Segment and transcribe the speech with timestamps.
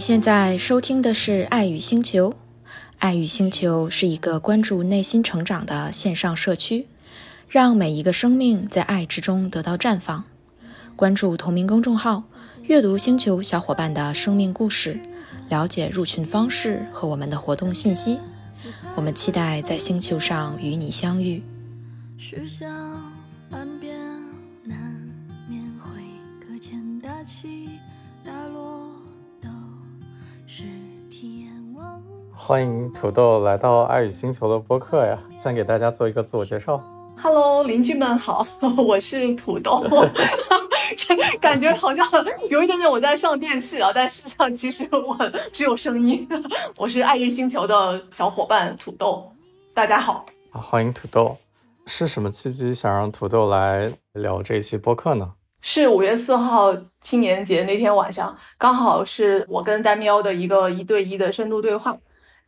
[0.00, 2.30] 现在收听的是《爱与星球》，
[2.98, 6.86] 《爱与星球》是一个关注内心成长的线上社区，
[7.46, 10.24] 让每一个生命在爱之中得到绽放。
[10.96, 12.24] 关注同名公众号，
[12.62, 14.98] 阅读星球小伙伴的生命故事，
[15.50, 18.18] 了解入群方式和我们的活动信息。
[18.94, 21.42] 我们期待在星球上与你相遇。
[22.16, 22.66] 许下
[23.50, 23.99] 岸边
[32.50, 35.16] 欢迎土豆来到爱与星球的播客呀！
[35.40, 36.82] 先给大家做一个自我介绍。
[37.16, 38.44] Hello，邻居们好，
[38.84, 39.86] 我是土豆。
[41.40, 42.04] 感觉好像
[42.50, 45.16] 有一点点我在上电视啊，但事实上其实我
[45.52, 46.26] 只有声音。
[46.76, 49.30] 我是爱乐星球的小伙伴土豆，
[49.72, 50.26] 大家好。
[50.50, 51.36] 啊，欢迎土豆。
[51.86, 55.34] 是什么契机想让土豆来聊这一期播客呢？
[55.60, 61.94] 是五月四号青年节那天晚上，刚好是我跟丹喵的一个一对一的深度对话。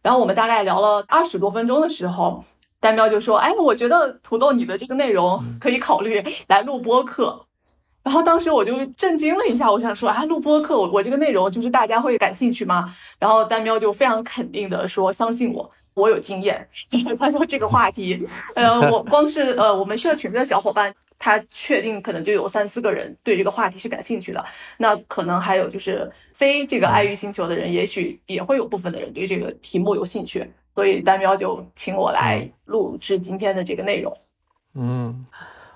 [0.03, 2.45] 然后我们大概聊了二十多分钟的时候，
[2.81, 7.47] 丹喵就说：“哎，我觉得土豆你的这个内容可以考虑来录播课。”
[8.03, 16.67] 然后当时我就震惊了一下，我想说：“啊，录播课，我我这个内容就是大家会感兴趣吗？”然后丹喵就非常肯定的说：“相信我。”我有经验，
[17.19, 18.19] 他说这个话题，
[18.57, 20.91] 呃，我 光是呃我们社群的小伙伴，
[21.25, 24.45] 他确定可能就有三四个人对这个话题是感兴趣的，
[24.79, 34.13] 那可能还有就是非这个爱欲星球的人，也许也会有部分的人对这个题目有兴趣，所以单喵就请我来录制今天的这个内容。
[34.75, 35.25] 嗯，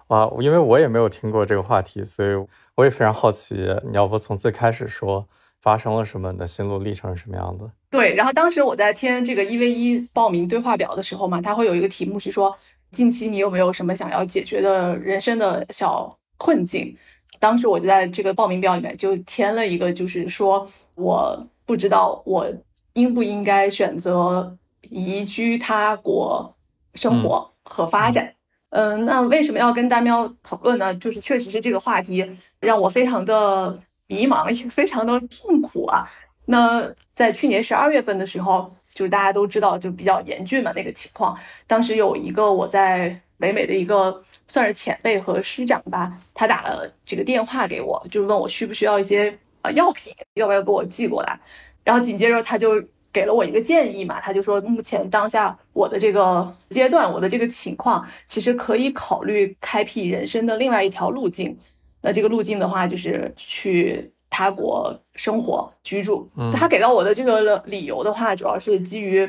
[0.08, 2.30] 哇，因为我也没有听过这个话题，所以
[2.74, 3.54] 我也非常好奇，
[3.88, 5.24] 你要不从最开始说
[5.60, 7.70] 发生了什么，你的心路历程是什么样的？
[7.88, 12.56] 对，然后当时我在填这个一 v 一报名对话表的时候嘛，它会有一个题目是说，
[12.92, 16.96] 近期你有没有什么想要解决的人生的小困境？
[17.38, 20.66] 当时我就在这个报名表里面就填了一个，就是说
[20.96, 22.50] 我不知道我
[22.94, 24.56] 应不应该选择
[24.88, 26.54] 移居他国
[26.94, 28.32] 生活和发展。
[28.70, 30.94] 嗯，那为什么要跟大喵讨论呢？
[30.94, 32.26] 就是确实是这个话题
[32.60, 36.08] 让我非常的迷茫，也非常的痛苦啊。
[36.46, 41.38] 那在去年十二月份的时候，就是大家都知道，就比较严峻嘛那个情况。
[41.66, 51.38] 当时有一个我在北美的一个算是前辈和师长吧，他打了这个电话给我，就是问我需不需要一些呃药品，要不要给我寄过来。
[51.84, 61.54] 然后紧接着他就给了我一个建议嘛，他就说目前当下我的这个阶段，我的这个情况，其实可以考虑开辟人生的另外一条路径。
[62.00, 64.10] 那这个路径的话，就是去。
[64.36, 69.26] 他国生活居住，他给到我的这个理由的话，主要是基于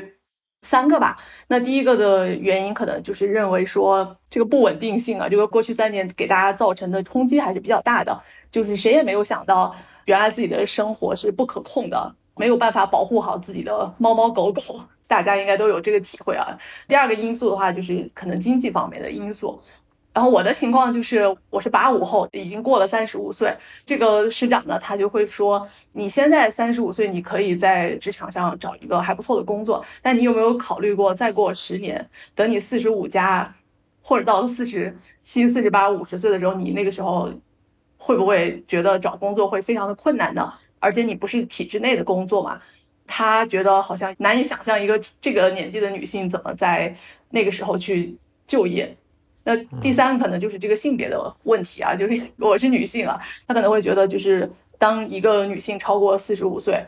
[0.60, 1.16] 三个吧。
[1.48, 8.20] 那第一个的原因可能就是认为说这个不稳定性啊，这个过去三年给大家造成的冲击还是比较大的。
[8.50, 9.74] 就是谁也没有想到，
[10.04, 14.60] 原来自己的生活是不可控的，没有办法保护好自己的猫猫狗狗。
[15.06, 16.54] 大家应该都有这个体会啊。
[16.86, 19.58] 第二个因素的话，就是可能经济方面的因素。
[20.18, 23.56] 然后我的情况就是，我是八五后，已经过了三十五岁。
[23.84, 33.54] 这个师长呢，他就会说，你现在三十五岁，你可以在职场上找一个还不错的工作，但你有没有考虑过，再过十年，等你四十五加，
[34.02, 34.92] 或者到了四十
[35.22, 37.30] 七、四十八、五十岁的时候，你那个时候
[37.96, 40.52] 会不会觉得找工作会非常的困难呢？
[40.80, 42.60] 而且你不是体制内的工作嘛？
[43.06, 46.92] 他觉得好像难以想象一个这个年纪的女性怎么在
[47.30, 48.18] 那个时候去
[48.48, 48.96] 就业。
[49.48, 56.84] 那第三个可能就是这个性别的问题啊，就是 我是女性啊，她可能会觉得就是当一个女性超过四十五岁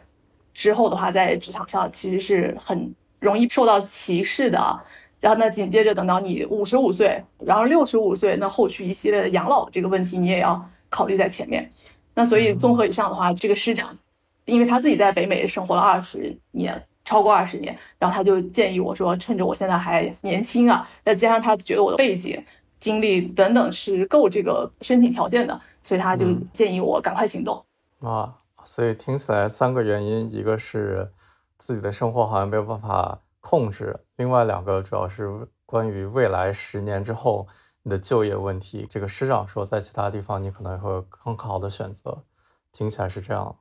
[0.53, 4.79] 之后的话，在职场上其实是很容易受到歧视的啊。
[5.21, 11.71] 然后那，紧接着等到你五十五岁，然后六十五岁，那后续一系列的养老这个问题你也要考虑在前面。
[12.15, 13.97] 那所以综合以上的话，这个师长，
[14.45, 16.83] 因为他自己在北美生活了二十年。
[17.03, 22.41] 超过二十年，然后他就建议我说，趁着我现在还年轻啊，再加上他觉得我的背景、
[22.81, 27.65] 经历等等是够这个申请条件的，所以他就建议我赶快行动。
[28.01, 28.35] 嗯、啊，
[28.65, 31.13] 所以听起来三个原因，一个是
[31.59, 37.47] 自己的生活好像没有办法控制，另外两个主要是关于未来十年之后
[37.83, 38.87] 你的就业问题。
[38.89, 42.25] 这个师长说，在其他地方你可能会有更好的选择，
[42.73, 43.55] 听起来是这样。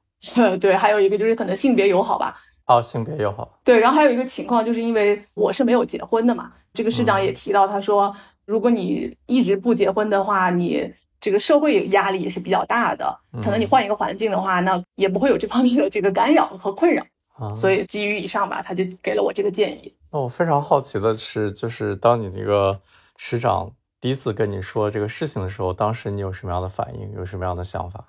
[0.59, 2.37] 对，还有一个就是可能性别友好吧。
[2.65, 3.59] 哦，性别友好。
[3.63, 8.15] 对，然后还有一个情况，就是因为我是没有结婚的嘛，这个师长也提到，他说，
[8.49, 10.91] 如果你一直不结婚的话，你
[11.21, 17.05] 这个社会压力也是比较大的，可能你换一个环境的话，那也不会有这方面的这个干扰和困扰。
[17.35, 19.93] 啊、所以基于以上吧，他就给了我这个建议。
[20.11, 22.81] 那我非常好奇的是，就是当你那个
[23.17, 28.03] 师长第一次跟你说这个事情的时候，当时你有什么样的反应，有什么样的想法？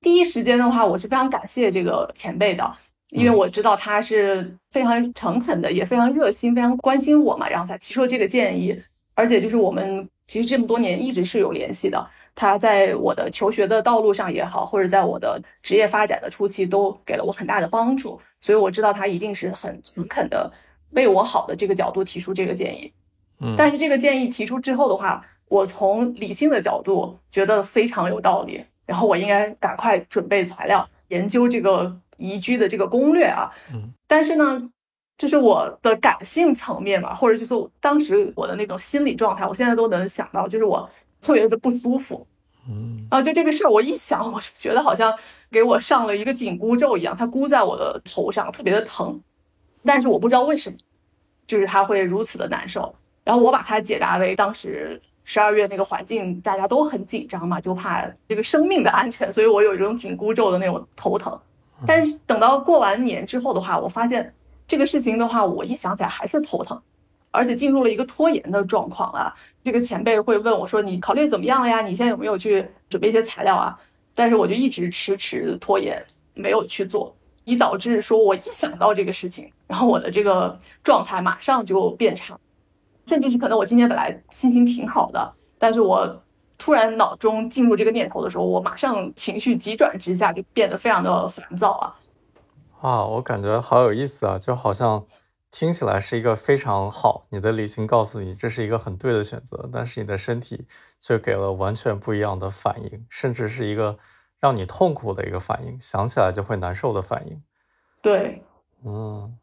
[0.00, 2.76] 第一时间的话，我是非常感谢这个前辈的，
[3.10, 8.76] 因为我知道他是非常诚恳的，也非常热心，非常关心我嘛，然后才提出了这个建议。
[9.16, 20.52] 而且就是我们其实这么多年一直是有联系的，他在我的求学的道路上也好，或者在我的职业发展的初期都给了我很大的帮助，所以我知道他一定是很诚恳的
[20.90, 22.92] 为我好的这个角度提出这个建议。
[23.40, 33.50] 嗯，但是这个建议提出之后的话，我从理性的角度觉得非常有道理，然后我应该赶快准备材料，研究这个宜居的这个攻略啊。
[33.72, 34.70] 嗯，但是呢。
[35.18, 40.86] 这是我的感性层面吧，或者就是当时我的那种心理状态，我现在都能想到，就是我
[41.22, 42.26] 特别的不舒服，
[42.68, 45.16] 嗯啊，就这个事儿，我一想，我就觉得好像
[45.50, 49.18] 给我上了一个紧箍咒一样，它箍在我的头上，特别的疼，
[49.82, 50.76] 但是我不知道为什么，
[51.46, 52.94] 就是它会如此的难受。
[53.24, 61.40] 然后我把它解答为当时十二月那个环境大家都很紧张嘛，就怕这个生命的安全，所以我有一种紧箍咒的那种头疼。
[61.86, 64.30] 但是等到过完年之后的话，我发现。
[64.66, 66.80] 这个事情的话，我一想起来还是头疼，
[67.30, 69.34] 而且进入了一个拖延的状况啊。
[69.62, 71.80] 这个前辈会问我说：“你考虑怎么样了呀？
[71.82, 73.78] 你现在有没有去准备一些材料啊？”
[74.14, 76.04] 但是我就一直迟迟拖延，
[76.34, 77.14] 没有去做，
[77.44, 82.38] 以导致说我一想到这个事情，然后我的这个状态马上就变差，
[83.06, 86.22] 甚至是可能我今天本来心情挺好的，但是我
[86.56, 91.94] 突然脑中进入这个念头的时候，我马上情绪急转直下，就变得非常的烦躁啊。
[92.86, 95.04] 啊，我感觉好有意思啊，就好像
[95.50, 100.68] 听起来是一个非常好，你的理性告诉你这是一个很对的选择，但是你的身体
[101.00, 103.98] 却给了完全不一样的反应，甚至是一个
[104.38, 107.42] 让你痛苦的一个反应，想起来就会难受的反应。
[108.00, 108.44] 对，
[108.84, 109.36] 嗯，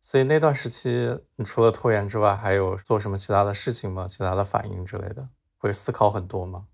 [0.00, 4.08] 所以那段时期，你除了拖延之外，还有做什么其他的事情吗？
[4.08, 6.64] 其他的反应之类的，会思考很多吗？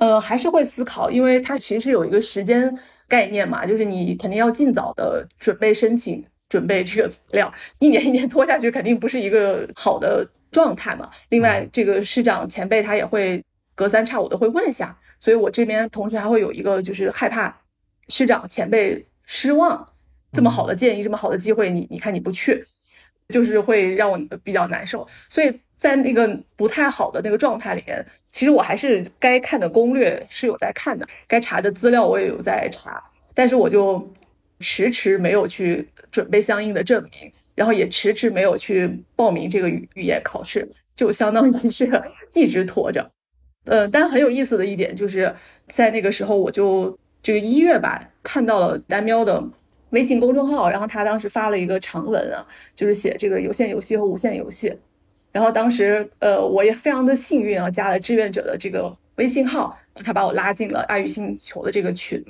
[0.00, 2.78] 呃，还是会思考，因为它其实有一个时间。
[3.08, 11.10] 概念嘛，就是你肯定要尽早的准备申请，准备这个资料，一年一年 拖下去，肯定不是一个好的状态嘛。
[11.28, 17.54] 另外，这个师长前辈他也会隔三差五的会问一下，所以我这边同时还会有一个就是害怕
[18.08, 19.86] 师长前辈失望，
[20.32, 22.64] 这么好的建议，这么好的机会，你你看你不去，
[23.28, 25.06] 就是会让我比较难受。
[25.28, 28.04] 所以在那个不太好的那个状态里面。
[28.34, 33.00] 其实我还是该看的攻略是有在看的，该查的资料我也有在查，
[33.32, 34.04] 但是我就
[34.58, 41.88] 迟迟没有去准备相应的证明，然后也迟迟没有去报名这个语语言考试，就相当于是
[42.32, 43.08] 一直拖着。
[43.66, 45.32] 呃，但很有意思的一点就是
[45.68, 49.40] 在那个时候，我就这个一月吧，看到了丹喵的
[49.90, 52.44] 微信公众号，然后他当时发了一个长文啊，
[52.74, 54.76] 就是写这个有限游戏和无限游戏。
[55.34, 62.24] 然后当时，呃，我也非常的幸运啊，加了志愿者的这个微信号，他把我拉进了爱与星球的这个群。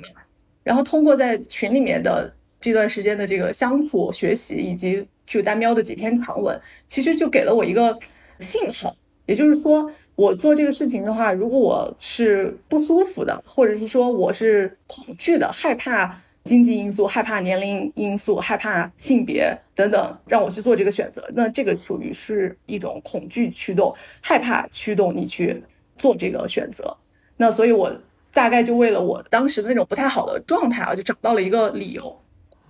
[0.63, 7.95] 然后通过在群里面的这段时间的这个相处、学习，以及就单喵的几篇长文，其实就给了我一个
[8.39, 8.95] 信号，
[9.27, 16.19] 也就是说，我做这个事情的话，如果我是不舒服的，或者是说我是恐惧的、害怕。
[16.45, 21.27] 经济因素、害怕年龄因素、害怕性别等等，让我去做这个选择。
[21.33, 25.63] 那这个属于是一种恐惧驱动、害怕驱动你去
[25.97, 26.95] 做这个选择。
[27.35, 27.91] 那所以，我
[28.31, 32.15] 大概就为了我当时的那种不太好的状态啊，就找到了一个理由。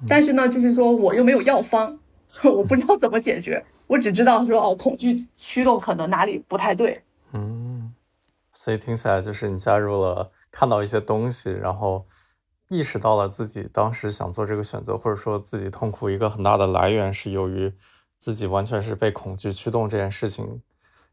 [0.08, 2.00] 但是呢，就是说我又没有药方，
[2.44, 3.62] 我不知道怎么解决。
[3.88, 7.02] 我只知道说哦，恐惧驱动可能哪里不太对。
[7.34, 7.94] 嗯，
[8.54, 12.06] 所以听起来就是你加入了，看到一些东西，然后。
[12.70, 17.72] 意识到了自己当时想做这个选择，或者说自己痛苦一个很大的来源是由于
[18.18, 20.62] 自己完全是被恐惧驱动这件事情，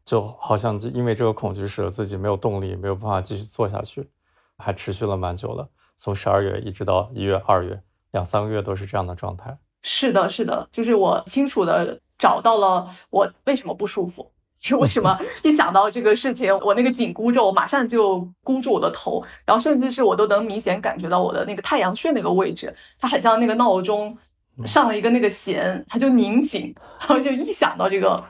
[0.03, 4.09] 就好像就因为这个恐惧使得自己没有动力，没有办法继续做下去，
[4.57, 7.81] 还持续了蛮久了，从十二月一直到一月、二月，
[8.11, 9.57] 两三个月都是这样的状态。
[9.83, 14.31] 是的，是的，就是我清楚的找到了我为什么不舒服。
[14.63, 24.17] 就为什么 一想到这个事情，我那个紧箍咒马上就箍住我的头，然后甚至是我都能明显感觉到我的那个太阳穴那个位置，它很像那个闹钟
[24.65, 28.23] 上了一个那个弦，它就拧紧，然后就一想到这个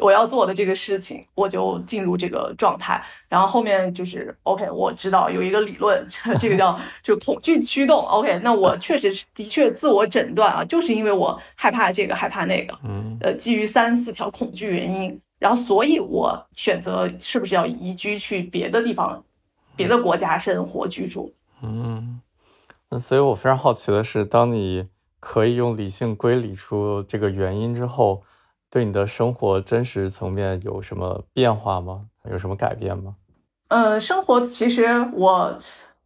[0.00, 3.04] 我要做的这个事情，我就进入这个状态。
[3.28, 6.06] 然后后面就是 OK，我知道有一个理论，
[6.40, 8.06] 这个叫 就恐惧驱动。
[8.06, 15.20] OK，那我确实是的确自我诊断啊，就是因为我害怕这个害怕那个，嗯，呃，基于三四条恐惧原因。
[15.44, 19.22] 然后，所以我选择是不是要移居去别的地方、
[19.76, 21.34] 别的国家生活居住？
[21.60, 22.18] 嗯，
[22.88, 24.88] 那所以我非常好奇的是，当你
[25.20, 28.22] 可以用理性归理出这个原因之后，
[28.70, 32.06] 对你的生活真实层面有什么变化吗？
[32.30, 33.16] 有什么改变吗？
[33.68, 35.58] 呃，生活其实我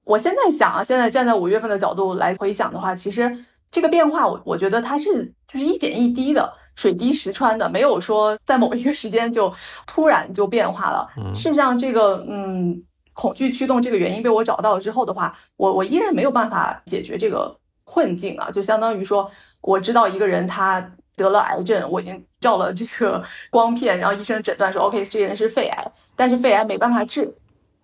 [0.02, 9.52] 我现在想啊，现在站在五月份的角度来回想的话，其实这个变化，我我觉得它是就是一点一滴的，水滴石穿的，没有说在某一个时间就
[9.84, 11.10] 突然就变化了。
[11.34, 12.80] 事实上，这个嗯，
[13.12, 19.28] 恐惧驱动这个原因被我找到了之后的话，我我依然没有办法解决这个困境啊，就相当于说，
[19.60, 20.88] 我知道一个人他。
[21.18, 23.20] 得了癌症，我已经照了这个
[23.50, 27.28] 光片，然后医生诊断说，OK，这人是肺癌，但是肺癌没办法治，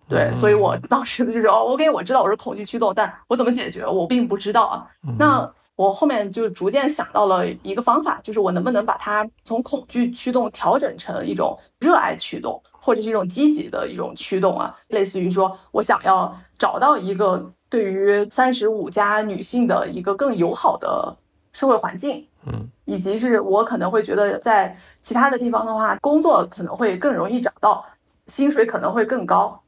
[0.07, 4.87] 对，所以我当时就是哦，OK，我知道我是恐惧驱动，但我怎么解决，我并不知道啊。
[5.19, 21.15] 那我后面就逐渐想到了一个方法，就是我能不能把它从恐惧驱动调整成一种热爱驱动，或者是一种积极的一种驱动啊，类似于说我想要找到一个对于三十五加女性的一个更友好的
[21.51, 22.25] 社会环境。
[22.47, 27.83] 嗯，以及是我可能会觉得在其他的地方的话，工作可能会更容易找到，
[28.27, 29.59] 薪水可能会更高，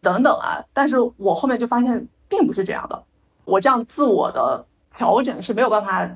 [0.00, 0.64] 等等啊。
[0.72, 3.04] 但是我后面就发现并不是这样的，
[3.44, 4.64] 我这样自我的
[4.94, 6.10] 调整是没有办法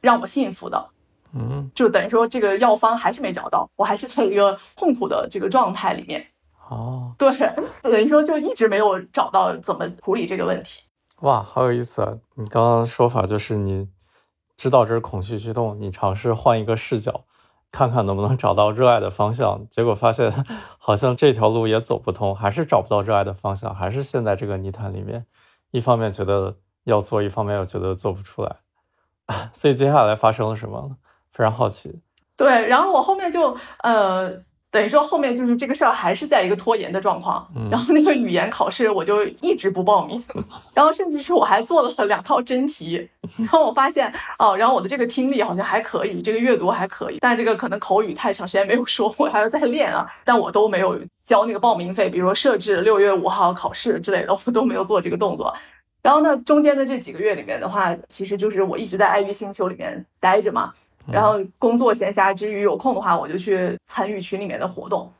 [0.00, 0.88] 让我幸福的。
[1.32, 6.26] 嗯，就等于说这个药方还是没找到，我还是在一个痛苦的这个状态里面。
[6.68, 7.30] 哦， 对，
[7.82, 10.82] 等于说就一直没有找到怎么处理这个问题。
[11.20, 12.16] 哇，好有意思啊！
[12.34, 13.88] 你刚刚说法就是你。
[14.56, 17.22] 知道这是恐惧驱动，你尝试换一个视角，
[17.70, 19.64] 看看能不能找到热爱的方向。
[19.70, 20.32] 结果发现
[20.78, 25.26] 好像这条路也走不通，还是找不到热爱的方向，还是陷在这个泥潭里面。
[25.70, 26.56] 一方面觉得
[26.90, 28.56] 要做，一方面又觉得做不出来。
[29.52, 30.96] 所以接下来发生了什么？
[31.32, 32.00] 非常好奇。
[32.36, 34.46] 对，然后我后面就呃。
[34.70, 40.22] 等于说后面就是这个事儿还是在一个拖延的状况，然后那个语言考试我就一直不报名，
[40.74, 55.50] 然后甚至是我还做了两套真题，然后我发现哦，然后我的这个听力好像还可以，这个阅读还可以，但这个可能口语太长时间没有说，我还要再练啊，但我都没有交那个报名费，比如说设置六月五号考试之类的，我都没有做这个动作。
[56.02, 60.72] 然后呢，中间的这几个月里面的话，其实就是我一直在爱欲星球里面待着嘛。
[61.10, 65.10] 然后工作闲暇之余有空的话，我就去参与群里面的活动。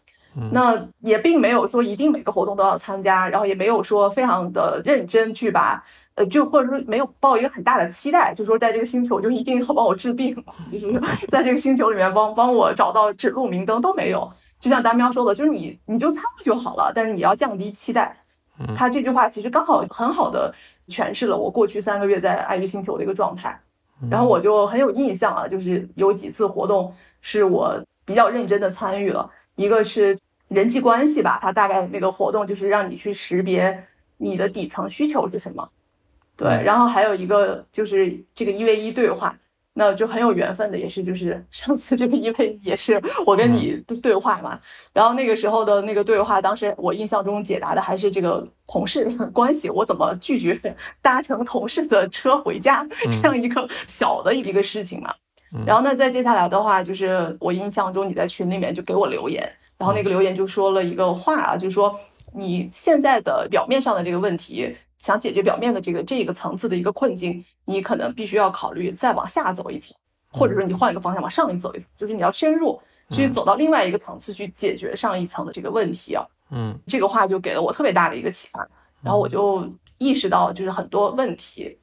[0.53, 5.83] 那也并没有说一定每个活动都要参加，然后也没有说非常的认真去把，
[6.15, 10.37] 呃，就或者说没有抱一个很大的期待，就说在这个星球就一定要帮我治病，
[10.71, 14.31] 就是 在这个星球里面帮帮我找到指路明灯都没有。
[14.61, 18.17] 就像丹喵说的，就是你你就参与就好了，但是你要降低期待。
[18.77, 20.55] 他这句话其实刚好很好的
[20.89, 23.61] 诠释了我过去三个月在爱鱼星球的一个状态。
[24.09, 33.85] 然后我就很有印象啊，就是有几次活动是我比较认真的参与了，一个是人际关系吧，它大概那个活动就是让你去识别
[34.17, 35.69] 你的底层需求是什么，
[36.37, 39.37] 对，然后还有一个就是这个一 v 一对话。
[39.79, 44.59] 那就很有缘分的，也是就是 上次这个因为也是我跟你对话嘛，
[44.93, 50.61] 然后那个时候的那个对话，当时我印象中解答的还是这个同事 关系，我怎么拒绝
[51.01, 52.85] 搭乘同事的车回家
[53.23, 55.15] 这样一个小的一个事情嘛。
[55.65, 61.95] 然后那再接下来的话，就是我印象中你在群里面就给我留言，然后那个留言就说了一个话啊，就是说
[62.35, 64.77] 你现在的表面上的这个问题。
[64.99, 69.95] 想解决表面的这个这个层次的一个困境，你可能必须要考虑再往下走一层，
[70.31, 76.27] 或者说你换一个方向往上一走一，就是你要深入去走到另外一个层次去解决上一层的这个问题啊。
[76.51, 78.67] 嗯，这个话就给了我特别大的一个启发，
[79.03, 81.79] 然后我就意识到，就是很多问题，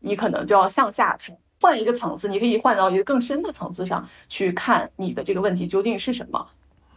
[0.00, 6.46] 你可能就要向下看，换一个层次，你可以换到一个更深的层次上去看你的这个问题究竟是什么。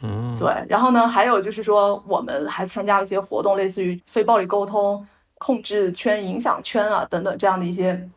[0.02, 0.52] 嗯，对。
[0.68, 5.08] 然后呢，还有就是说，我们还参加了一些活动，类似于非暴力沟通。
[5.44, 8.08] 控制圈、影响圈啊等等这样的一些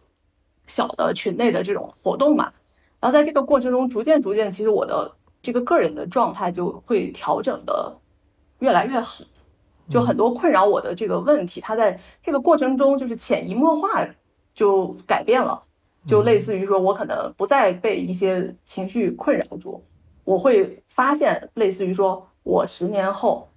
[0.67, 2.53] 小的群内的这种活动嘛，
[3.01, 7.97] 然后在这个过程中，逐渐逐渐，其实我的这个个人的状态就会调整的
[8.59, 9.25] 越来越好，
[9.89, 14.07] 就很多困扰我的这个问题，它在这个过程中就是潜移默化
[14.55, 15.63] 就改变了，
[16.07, 19.83] 就类似于说我可能不再被一些情绪困扰住，
[20.25, 23.49] 我会发现类似于说我十年后。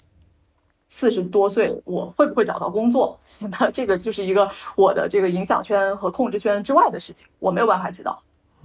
[0.90, 3.20] 四十多岁，我会不会找到工作？
[3.60, 8.22] 那这个就是一个我的这个影响圈和控制圈之外的事情，我没有办法知道。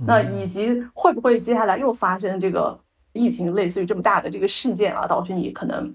[0.07, 2.79] 那以及会不会接下来又发生这个
[3.13, 5.95] 疫情，类似于这么大的这个事件啊，导致你可能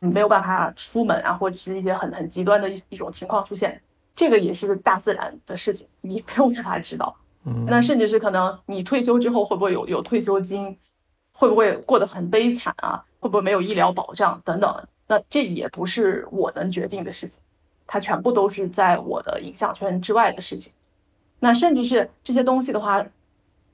[0.00, 3.80] 没有办法出门啊，或者是一些很很极端的一一种情况出现？
[4.16, 7.14] 这个也是大自然的事情，你没有办法知道。
[7.66, 10.76] 那甚至是可能你退休之后会不会有有退休金？
[11.32, 13.04] 会不会过得很悲惨啊？
[13.20, 14.88] 会不会没有医疗保障等等？
[15.06, 17.40] 那这也不是我能决定的事情，
[17.86, 20.72] 它全部都是在我的影响圈之外的事情。
[21.40, 23.04] 那甚至是这些东西的话，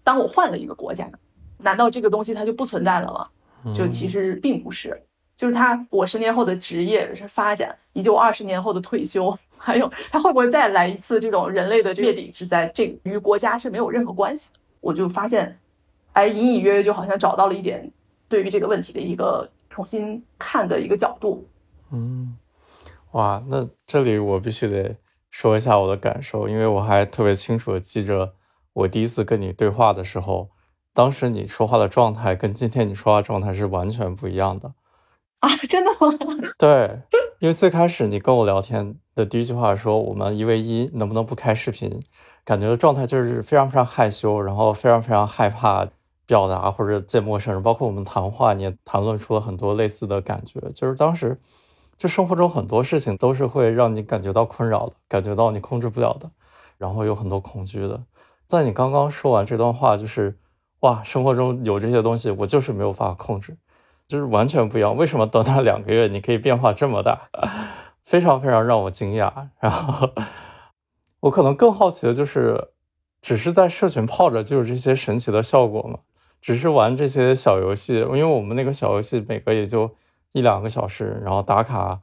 [0.03, 1.11] 当我换了一个国家，
[1.59, 3.75] 难道这个东西它就不存在了吗？
[3.75, 5.01] 就其实并不是。
[5.37, 14.61] 就是他我十年后的职业是发展，以及我二十年后的退休， 还有他会不会再来一次这种人类的灭顶之灾，这与国家是没有任何关系的。
[14.81, 15.59] 我就发现，
[16.13, 17.91] 哎，隐隐约约就好像找到了一点
[18.29, 21.49] 对于这个问题的一个重新看的一个角度。
[21.91, 22.37] 嗯，
[23.13, 24.95] 哇，那这里我必须得
[25.31, 28.35] 说一下我的感受，因为我还特别清楚的记着
[28.75, 30.51] 我第一次跟你对话的时候，
[30.93, 34.75] 当时你说话的状态跟今天你说话状态是完全不一样的。
[35.39, 36.15] 啊，真的吗？
[36.59, 37.01] 对，
[37.39, 42.03] 因为最开始你跟我聊天的第一句话说我们一 v 一能不能不开视频，
[42.45, 45.89] 感觉的状态就是非常非常害羞，然后非常非常害怕
[46.31, 51.41] 表达或者见陌生人，包括我们谈话你也谈论出了很多类似的感觉，就是当时
[51.97, 56.31] 就生活中很多事情都是会让你感觉到困扰的，感觉到你控制不了的，
[56.79, 58.05] 然后有很多恐惧的。
[58.47, 60.39] 在你刚刚说完这段话，就是
[60.83, 63.57] 哇，生活中有这些东西，我就是没有办法控制。
[64.07, 67.29] 就是完全不一样，为什么短短两个月你可以变化这么大？
[68.05, 69.33] 非常非常让我惊讶。
[69.59, 70.11] 然后
[71.23, 72.69] 我可能更好奇的就是，
[73.21, 75.99] 只是在社群泡着就有这些神奇的效果吗？
[76.40, 79.90] 只是玩这些小游戏，因为我们那个小游戏每个也就
[80.32, 82.00] 一两个小时，然后打卡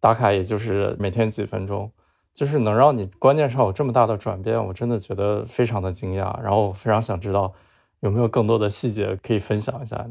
[0.00, 1.90] 打卡也就是每天几分钟，
[2.34, 6.40] 就是能让你观念上有这么大的转变，我真的觉得非常的惊讶。
[6.42, 7.52] 然后我非常想知道
[8.00, 10.06] 有没有更多的细节可以分享一下。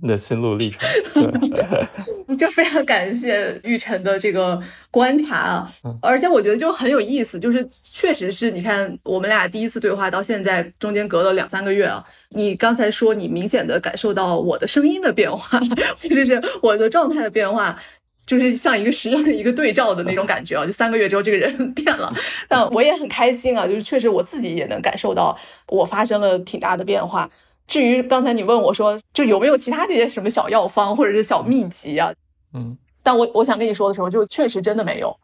[0.00, 1.64] 你的心路历程，对
[2.36, 4.60] 就非常感谢玉晨的这个
[4.90, 5.72] 观察啊，
[6.02, 15.58] 而且我觉得就很有意思，就是确实是你看我们俩第一次对话到现在中间隔了两三个月啊，你刚才说你明显的感受到我的声音的变化，
[16.02, 17.78] 或者是我的状态的变化，
[18.26, 22.12] 就是像一个实验的一个对照的那种感觉啊，就三个月之后这个人 变了，
[22.48, 25.36] 但我也很开心啊，就是确实我自己也能感受到
[25.68, 27.28] 我发生了挺大的变化。
[27.66, 32.12] 至于刚才你问我说，就有没有其他的一些什么小药方或者是小秘籍啊？
[32.52, 35.16] 嗯，但我我想跟你说的时候，就确实真的没有。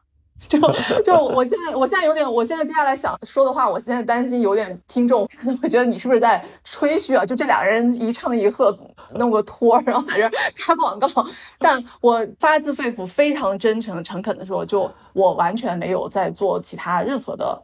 [0.49, 0.59] 就
[1.03, 5.27] 就我现在，我现在有点，我现在接下来想说的话，我现在担心有点听众
[5.62, 7.25] 会觉得你是不是在吹嘘啊？
[7.25, 8.77] 就这俩人一唱一和，
[9.15, 11.09] 弄个托，然后在这插广告。
[11.59, 17.62] 但我发自肺腑、非常真诚、诚恳的说，就我完全没有在做其他任何的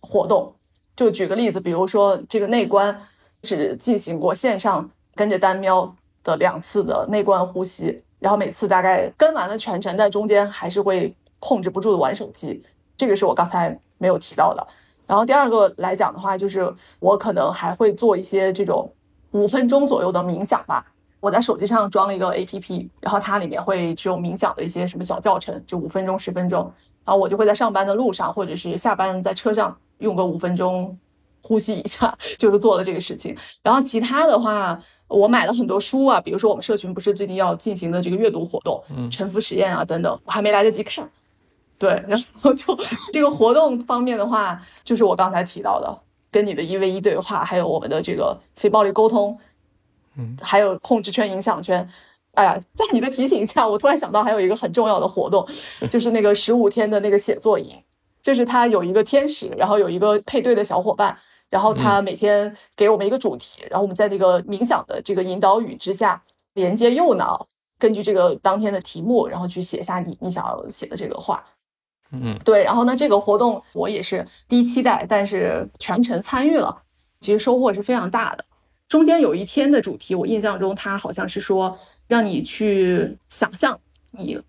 [0.00, 0.54] 活动。
[0.96, 2.98] 就举个例子，比如说这个内观。
[3.40, 12.62] 只进行过线上跟着丹喵的两次的内观呼吸，然后每次大概跟完了全程，但中间还是会控制不住的玩手机，
[12.96, 14.66] 这个是我刚才没有提到的。
[15.06, 18.92] 然后第二个来讲的话，就是我可能还会做一些这种
[19.30, 20.84] 五分钟左右的冥想吧。
[21.20, 26.72] 我在手机上装了一个 APP，然后它里面会只有冥想的一些什么小教程，就五分钟、十分钟。
[27.04, 30.96] 然后我就会在上班的路上，或者是下班在车上用个五分钟。
[31.40, 33.34] 呼吸一下， 就是做了这个事情。
[33.62, 41.08] 然后其他的话，我买了很多书啊，比如说我们社群不是最近要进行的这个阅读活动，嗯，沉浮实验啊等等，我还没来得及看。
[41.78, 42.78] 对，然后就
[43.12, 45.98] 这个活动方面的话，就是我刚才提到的，
[46.30, 49.38] 跟你的一 v 一对话，还有我们的这个非暴力沟通，
[50.16, 51.88] 嗯，还有控制圈、影响圈。
[52.34, 55.48] 哎呀，在你的提醒下，我突然想到还有一个很重要的活动，
[55.90, 57.74] 就是那个十五天的那个写作营，
[58.20, 61.16] 就是他有一个天使，然后有一个配对的小伙伴。
[61.50, 66.22] 然后他每天给我们一个主题，然后我们在这个冥想的这个引导语之下，
[66.54, 67.46] 连接右脑，
[67.78, 71.42] 根据这个当天的题目，然后去写下你你想要写的这个话。
[72.10, 72.64] 嗯，对。
[72.64, 76.82] 然后呢，这个活动我也是第一期待，但是全程参与了，
[77.20, 78.44] 其实收获是非常大的。
[78.88, 83.78] 中间有一天的主题，我印象中他好像是说让你去想象
[84.12, 84.40] 你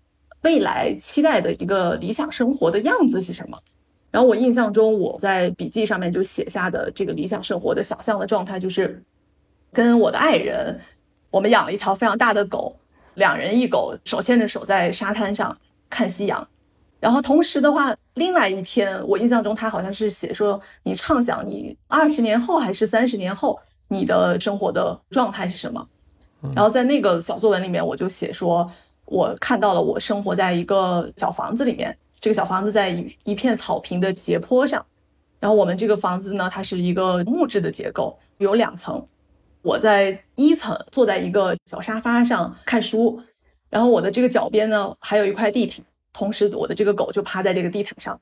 [0.42, 3.58] 未来期待的一个理想生活的样子是什么。
[4.10, 9.00] 然后我印象中，我在笔记上面就写下的这个理想生活的想象的状态，就是
[9.72, 10.80] 跟我的爱人，
[11.30, 12.74] 我们养了一条非常大的狗，
[13.14, 15.56] 两人一狗手牵着手在沙滩上
[15.88, 16.48] 看夕阳。
[16.98, 25.86] 然后同时的话，另外一天我印象中他好像是写说，你畅想你二十年后还是三十年后你的生活的状态是什么？
[26.54, 28.68] 然后在那个小作文里面，我就写说，
[29.04, 31.96] 我看到了我生活在一个小房子里面。
[32.20, 34.84] 这个小房子在一一片草坪的斜坡上，
[35.38, 39.04] 然后我们这个房子呢，它是一个木质的结构，有两层。
[39.62, 43.22] 我在一层坐在一个小沙发上看书，
[43.70, 48.20] 然后我的这个脚边呢还有一块地毯，同时我的这个狗就趴在这个地毯上。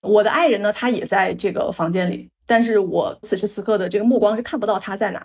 [0.00, 5.24] 我的爱人呢，他也在这个房间里，但是我此时此刻的这个目光是看不到他在哪，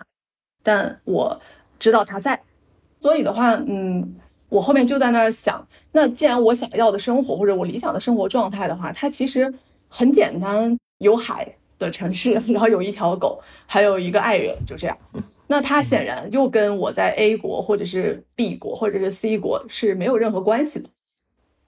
[0.62, 1.40] 但我
[1.78, 2.40] 知道他在，
[3.00, 4.14] 所以的话，嗯。
[4.54, 9.52] 我后面就在那儿想，那既然我想要的生活或者我理想的生活状态的话，它其实
[9.88, 14.96] 很简单，有海的城市， 然后有一条狗，还有一个爱人，就这样。
[15.48, 20.88] 那它显然又跟我在 A 国或者是 B 国或者是 C 国是没有任何关系的。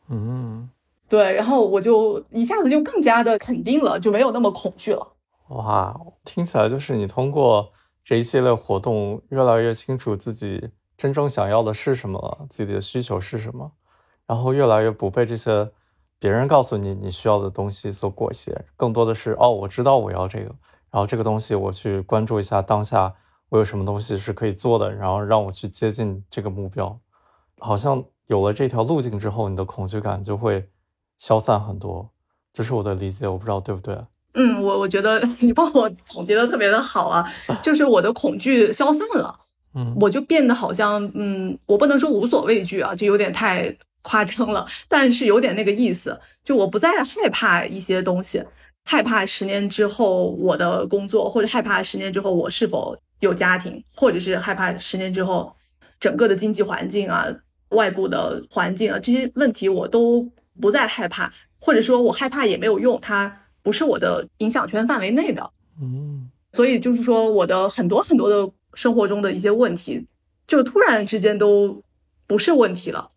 [0.08, 0.70] 嗯，
[1.08, 5.04] 对，然后我就一下子就更加的肯定了，就没有那么恐惧了。
[5.48, 7.68] 哇，听起来就是你通过
[8.04, 13.72] 这一系列活动，越来越清楚自己真正想要的是什么，自己的需求是什么，
[14.26, 15.70] 然后越来越不被这些
[16.18, 20.54] 别人告诉你你需要的东西所裹挟，更多的是哦，我知道我要这个，
[20.90, 23.14] 然后这个东西我去关注一下当下
[23.50, 26.98] 我有什么东西是可以做的，然后让我去接近这个目标，
[27.58, 30.68] 好像有了这条路径之后，你的恐惧感就会
[31.18, 32.10] 消散很多，
[32.52, 33.96] 这是我的理解，我不知道对不对。
[34.34, 37.30] 嗯，我我觉得 你帮我总结的特别的好啊，
[37.62, 39.45] 就是我的恐惧消散了，
[39.76, 48.42] 嗯，我就变得好像，嗯，我不能说无所畏惧啊，就有点太夸张了， 但是有点那个意思，就我不再害怕一些东西，
[48.84, 55.54] 害怕十年之后我的工作，或者害怕十年之后我是否有家庭，或者是害怕十年之后
[56.00, 57.26] 整个的经济环境啊、
[57.70, 60.26] 外部的环境啊这些问题我都
[60.60, 63.42] 不再害怕，或者说我害怕也没有用，它。
[63.66, 65.50] 不是我的影响圈范围内的，
[65.82, 70.06] 嗯，所以就是说，我的很多很多的生活中的一些问题，
[70.46, 71.82] 就突然之间都
[72.28, 73.08] 不是问题了。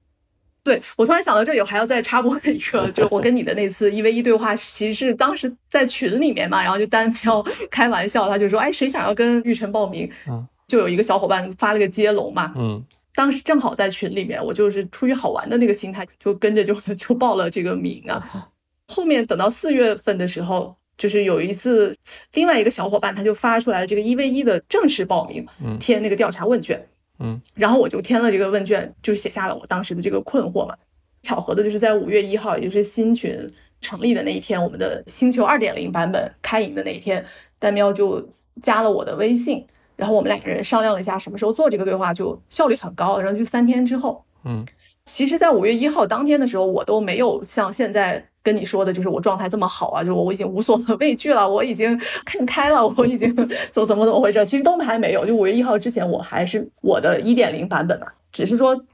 [0.62, 10.10] 对我突然想到这里，我还要再插播一个，就我跟你的那次一 v 一对话，其实是当时在群里面嘛，然后就单挑 开玩笑，他就说，哎，谁想要跟玉晨报名？
[10.28, 12.84] 嗯，就有一个小伙伴发了个接龙嘛，嗯，
[13.15, 18.50] 当时正好在群里面，我就是出于好玩的那个心态，就跟着就 就报了这个名啊。
[18.88, 21.95] 后面等到四月份的时候，就是有一次，
[22.33, 25.47] 另外一个小伙伴他就发出来了这个一 v 一的正式报名，
[25.79, 26.85] 填那个调查问卷，
[27.19, 30.75] 嗯，然后我就填了这个问卷，就写下了我当时的这个困惑嘛。
[31.21, 37.25] 巧合的就是在五月一号，也就是新群成立的那一天，我们的星球二点零版本开营的那一天，
[37.57, 38.21] 丹喵就
[38.62, 44.65] 加了我的微信，然后我们两个人商量了一下什么时候做这个对话，就效率很高，然后就三天之后，嗯，
[45.05, 48.25] 其实，在五月一号当天的时候，我都没有像现在。
[48.41, 53.36] 跟你说的就是我状态这么好啊，就我我已经无所畏惧了，我已经看开了，我已经
[53.71, 54.45] 怎怎么怎么回事？
[54.45, 58.86] 其实都还没有，就五月一号之前，我还是我的一点零版本嘛，只是说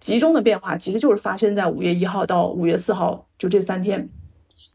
[0.00, 4.08] 集中的变化其实就是发生在五月一号到五月四号就这三天。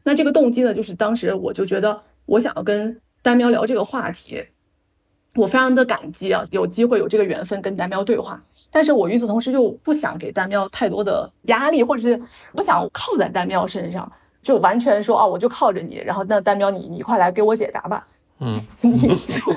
[0.02, 4.42] 那这个动机呢，就是当时我就觉得我想要跟丹喵聊这个话题，
[5.36, 8.42] 我非常的感激啊，有机会有这个缘分跟丹喵对话。
[8.72, 12.20] 但是我与此同时又不想给丹喵太多的压力，或者是
[12.52, 14.10] 不想靠在丹喵身上，
[14.42, 18.06] 就完全说啊，我就靠着你，然后那丹喵你你快来给我解答吧。
[18.42, 18.58] 嗯，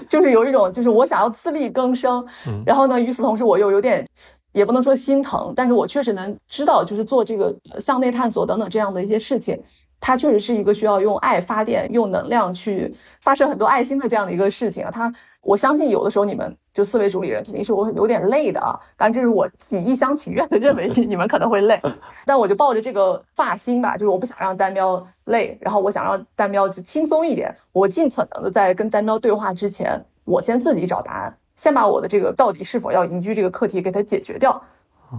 [0.09, 2.25] 就是有一种就是我想要自力更生，
[2.65, 4.05] 然后呢，与此同时我又有点
[4.51, 9.57] 也不能说心疼，但是我确实能知道，就是做这个向内探索等等这样的一些事情，
[9.99, 15.13] 它确实是一个需要用爱发电、用能量去发射很多爱心的这样的一个事情啊，它。
[15.43, 21.79] 我相信有的时候你们就四位主理人肯定是我有点累的啊，当然这是我自己一厢情愿的认为 你们可能会累，
[22.25, 34.62] 但我就抱着这个发心吧，就是我不想让单喵累，然后我想让单喵就轻松一点，我尽可能的在跟单喵对话之前，我先自己找答案，先把我的这个到底是否要移居这个课题给它解决掉，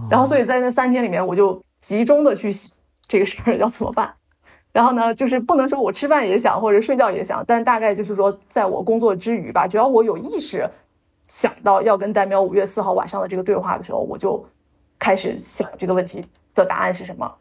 [0.09, 2.71] 然后所以在那三天里面，我就集中的去想
[3.07, 4.11] 这个事儿要怎么办。
[4.75, 10.69] 然后呢，就是不能说我吃饭也想，或者睡觉也想，但大概就是说，在我工作之余吧，只要我有意识
[11.29, 14.45] 想到要跟戴喵五月四号晚上的这个对话的时候，我就
[14.99, 17.33] 开始想这个问题的答案是什么。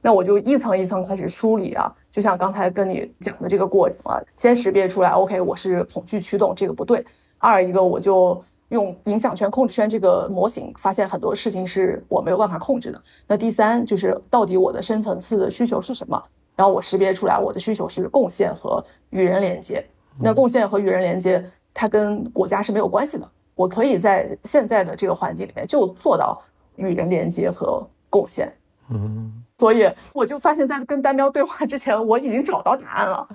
[0.00, 7.04] 那我就一层一层开始梳理啊，就像刚才跟你讲的这个过程啊，先识别出来，OK，我是恐惧驱动，这个不对。
[7.36, 13.02] 二一个，我就用影响圈、控制圈这个模型，发现很多事情是我没有办法控制的。
[13.26, 16.24] 那第三就是到底我的深层次的需求是什么？
[16.54, 19.84] 然后我识别出来，我的需求是贡献和与人连接。
[20.18, 23.26] 那贡献和与人连接，它跟国家是没有关系的。
[23.54, 26.40] 我可以在现在的这个环境里面就做到
[26.76, 28.52] 与人连接和贡献。
[28.90, 33.26] 嗯，所以我就发现，在跟丹喵对话之前，我已经找到答案了。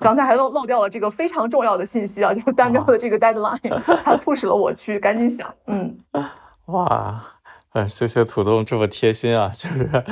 [0.00, 3.58] 刚才还漏漏掉了这个非常重要的信息啊，就是丹喵的这个 deadline，
[4.04, 5.54] 它 促使了我去赶紧想。
[5.66, 5.98] 嗯，
[6.66, 7.24] 哇，
[7.72, 10.04] 嗯，谢谢土豆这么贴心啊，就是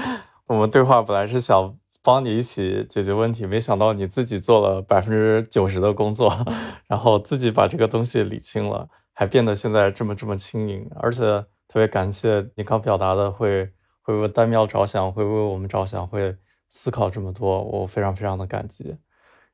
[0.46, 1.74] 我们对话本来是想。
[2.06, 6.32] 帮你一起解决问题，没想到你自己做了百分之九十的工作，
[6.86, 11.20] 然后自己把这个东西理清了，还变得现在这么这么轻盈，而且
[11.66, 16.36] 特别感谢你刚表达的会会为丹喵着想，会为我们着想，会
[16.68, 18.96] 思考这么多，我非常非常的感激。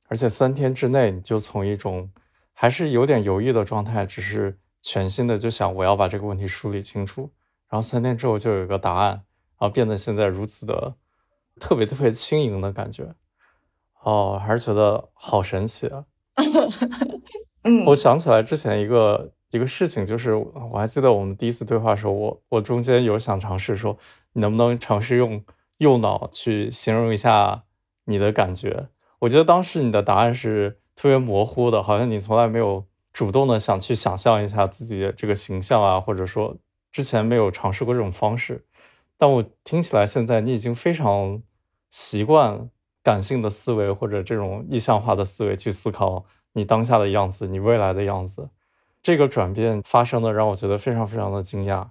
[0.08, 2.10] 而且三天之内你就从一种
[2.52, 7.30] 还是有点犹豫的状态，只是全新的就想我要把这个问题梳理清楚，
[7.70, 9.12] 然后三天之后就有一个答案，
[9.58, 10.96] 然后变得现在如此的。
[11.60, 13.14] 特别特别轻盈的感觉，
[14.02, 16.04] 哦，还是觉得好神奇啊！
[17.64, 23.96] 嗯，我想起来之前一个一个事情，就是我还记得我们第一次对话的时候，我我中间有想尝试说，
[24.32, 25.44] 你能不能尝试用
[25.78, 27.64] 右脑去形容一下
[28.06, 28.88] 你的感觉？
[29.20, 36.56] 我觉得当时你的答案是特别模糊的，好像你从来没有主动的想去想象一下自己的这个形象啊，或者说
[36.90, 38.64] 之前没有尝试过这种方式。
[39.16, 41.42] 但我听起来现在你已经非常
[41.90, 42.68] 习惯
[43.02, 48.48] 感性的思维或者这种意象化的思维去思考你当下的样子，你未来的样子。
[49.02, 51.88] 这个转变发生的让我觉得非常非常的惊讶，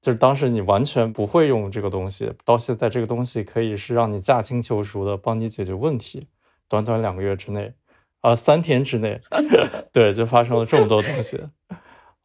[0.00, 6.28] 就是当时你完全不会用这个东西，到现在这个东西可以是让你驾轻就熟的帮你解决问题。
[6.68, 7.74] 短短两个月之内，
[8.20, 9.20] 啊，三天之内，
[9.92, 11.40] 对，就发生了这么多东西，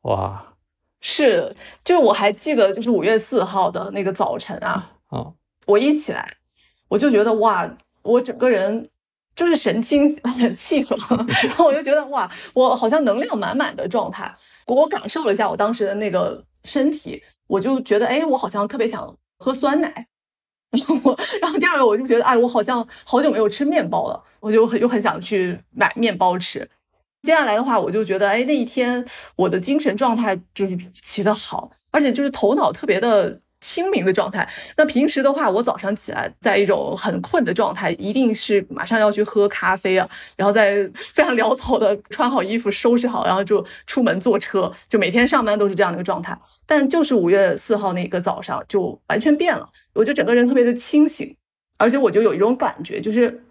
[0.02, 0.47] 哇！
[1.02, 5.26] 是，就是我还记得，就是五月四号的那个早晨啊，啊，
[5.66, 6.28] 我一起来，
[6.88, 7.70] 我就觉得哇，
[8.02, 8.90] 我整个人
[9.36, 10.08] 就是神清
[10.56, 11.00] 气爽，
[11.44, 14.34] 然后我就觉得哇，我好像能量满满的状态。
[14.66, 20.08] 我感受了一下我当时的那个身体，我就觉得哎，我好像特别想喝酸奶。
[20.72, 26.70] 然后我，然后第二个我就觉得哎，我好像好久没有吃面包了，我就很就很想去买面包吃。
[27.24, 29.04] 接下来的话，我就觉得，哎，那一天
[29.36, 34.48] 我的精神状态就是起得好，而且就是头脑特别的清明的状态。
[34.78, 46.38] 那平时的话，我早上起来在一种很困的状态，一定是马上要去喝咖啡啊，然后再 非常潦草的穿好衣服、收拾好，然后就出门坐车，就每天上班都是这样的一个状态。
[46.66, 51.36] 但就是五月四号那个早上就完全变了，我就整个人特别的清醒，
[51.78, 53.44] 而且我就有一种感觉，就是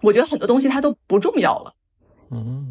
[0.00, 1.74] 我觉得很多东西它都不重要了。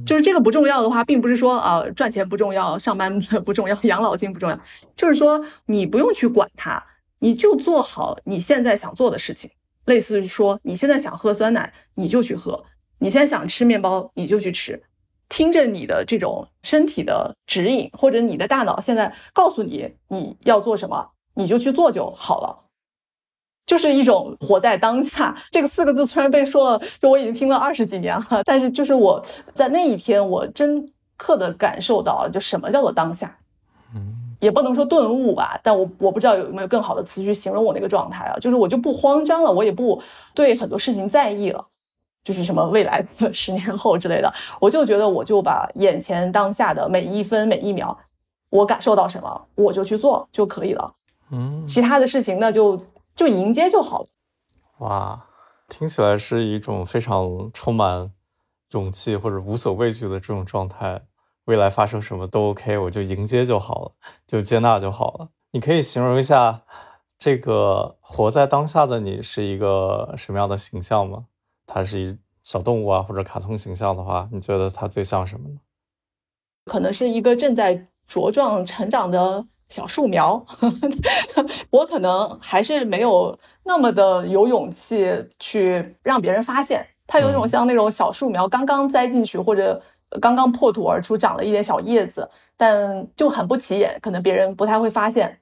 [0.05, 4.59] 就是这个不重要的话，并不是说啊赚钱不重要，上班 不重要，养老金不重要，
[4.95, 6.81] 就是说你不用去管它，
[7.19, 9.51] 你就做好你现在想做的事情。
[9.85, 12.63] 类似于说你现在想喝酸奶，你就去喝；
[12.99, 14.83] 你现在想吃面包，你就去吃。
[15.27, 22.68] 听着你的这种身体的指引，或者你的大脑现在告诉你你要做什么，你就去做就好了。
[23.69, 25.37] 就是一种活在当下。
[25.51, 33.37] 这个四个字，虽然被说了，就我已经听了二十几年了，但是就是我在那一天，我真刻的感受到，就什么叫做当下，
[33.93, 40.01] 嗯，也不能说顿悟吧，但我我不知道有没有更好的词去形容我那个状态啊，就是我就不慌张了，我也不
[40.33, 41.63] 对很多事情在意了，
[42.23, 47.95] 就是什么未来十年后之类的，我就觉得我就把眼前当下的每一分每一秒，
[48.49, 50.91] 我感受到什么，我就去做就可以了，
[51.29, 52.81] 嗯，其他的事情那就。
[53.19, 54.07] 就迎接就好了。
[54.77, 55.25] 哇，
[55.67, 58.13] 听起来是一种非常充满
[58.71, 61.01] 勇气或者无所畏惧的这种状态。
[61.43, 63.91] 未来发生什么都 OK，我就迎接就好了，
[64.25, 65.31] 就接纳就好了。
[65.51, 66.61] 你可以形容一下
[67.17, 71.25] 这个活在当下的你是一个什么样的形象吗？
[71.67, 75.57] 它是一小动物啊，或者卡通形象的话，你觉得它最像什么呢？
[76.63, 79.45] 可能是一个正在茁壮成长的。
[79.69, 80.43] 小树苗，
[81.69, 86.85] 我可能还是没有那么的有勇气去让别人发现。
[87.07, 89.81] 它有一种像那种小树苗刚刚栽进去或者
[90.21, 92.27] 刚刚破土而出，长了一点小叶子，
[92.57, 95.39] 但就很不起眼，可能别人不太会发现。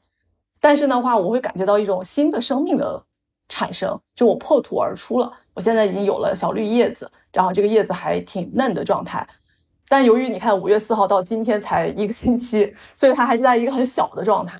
[0.59, 3.03] 但是的话，我会感觉到一种新的生命的
[3.49, 9.25] 产生，就我破土而出了，我现在已经有了小绿叶子，然后这个叶子还挺嫩的状态。
[9.89, 14.57] 但由于你看五月四号到今天才一个星期，所以它还是在一个很小的状态。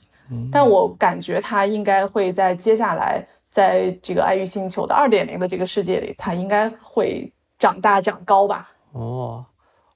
[0.51, 8.69] 但我感觉它应该会在接下来，在这个爱玉星球的二点零的这个世界里，它应该会长大长高吧。
[8.91, 9.45] 哦，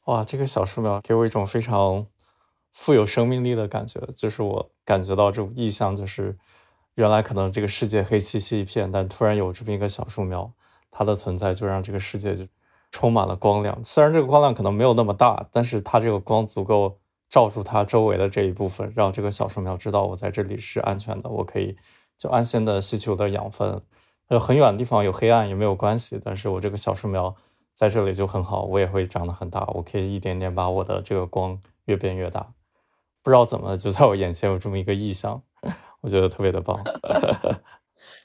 [0.05, 2.05] 哇，这个小树苗给我一种非常
[2.73, 6.37] 富有生命力的感觉，就是我感觉到这种意象，就是
[6.95, 10.51] 原来可能这个世界黑漆漆一片，但突然有这么一个小树苗，
[10.91, 12.45] 它的存在就让这个世界就。
[12.91, 16.99] 充满了光亮，虽然这个光亮可能没有那么大，但是它这个光足够
[17.29, 21.77] 照住它周围的这一部分，让这个小树苗知道我在这里是安全的，我可以
[22.17, 23.81] 就安心的吸取我的养分。
[24.27, 27.35] 呃，很远的地方有黑暗也没有关系，但是我这个小树苗
[27.73, 32.53] 在这里就很好，我也会长得很大，我可以一点点把我的这个光越变越大。
[33.23, 35.41] 不知道怎么就在我眼前有这么一个意象，
[36.01, 36.81] 我觉得特别的棒。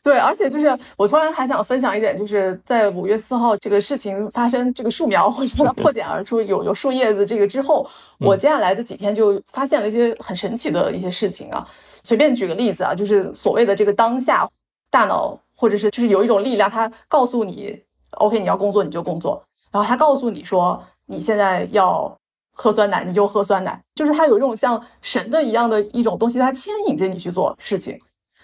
[0.06, 7.84] 对，而且就是我突然还想分享一点，就是在五月四号这个事情发生，这个树苗或者说它破茧而出有有树叶子这个之后，
[8.20, 11.66] 我接下来的几天就发现了一些很神奇的一些事情啊。
[12.04, 14.48] 随便举个例子啊，就是所谓的这个当下
[14.92, 17.76] 大脑，或者是就是有一种力量，它告诉你
[18.12, 19.42] ，OK，你要工作你就工作，
[19.72, 22.16] 然后它告诉你说你现在要
[22.52, 27.98] 喝酸奶你就喝酸奶，就是它有一种像神的一样的一种东西，它牵引着你去做事情。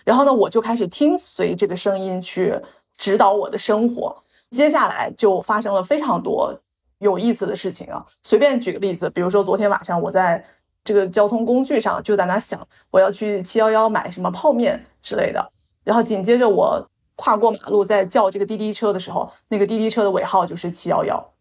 [0.04, 2.58] 然后呢，我就开始听随这个声音去
[2.96, 4.16] 指导我的生活。
[4.50, 6.54] 接下来就发生了非常多
[6.98, 8.04] 有意思的事情啊。
[8.22, 10.44] 随便举个例子，比如说昨天晚上我在
[10.84, 15.50] 这个交通工具上，就在那想我要去七幺幺买什么泡面之类的。
[15.84, 16.86] 然后紧接着我
[17.16, 21.31] 跨过马路在叫这个滴滴车的时候，那个滴滴车的尾号就是七幺幺。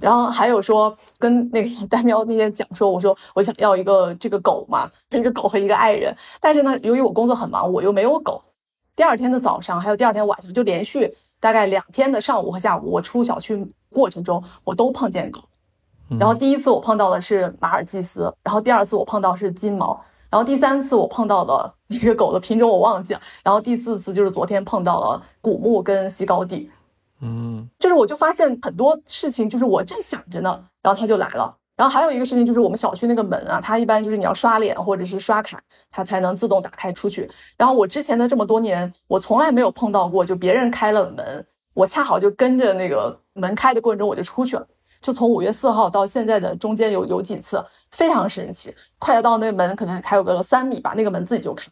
[0.00, 6.14] 然后还有说跟那个丹喵那天讲说，我说我想要一个这个狗嘛，一个狗和一个爱人。
[6.40, 8.42] 但是呢，由于我工作很忙，我又没有狗。
[8.94, 15.40] 第二天的早上，还有第二天晚上，就连续大概两天的上午和下午，我出小区过程中，我都碰见狗。
[16.18, 20.00] 然后第一次我碰到的是马尔济斯，然后第二次我碰到是金毛，
[20.30, 26.70] 然后第三次我碰到的那个狗的品种我忘记了，然后第四次就是昨天碰到了古牧跟西高地。
[27.20, 31.56] 嗯，就是我就发现很多事情，就是我正想着呢，然后他就来了。
[31.76, 37.30] 然后还有一个事情就是我们小区那个门啊，它一般就是你要刷脸或者是刷卡，它才能自动打开出去。
[37.56, 44.66] 然后我之前的这么多年，我从来没有碰到过，就别人开了门，我恰好就跟着那个门开的过程中我就出去了。
[45.02, 51.70] 就从五月四号到现在的中间有有几次非常神奇，快要到那门可能还有个三米吧，那个门自己就开，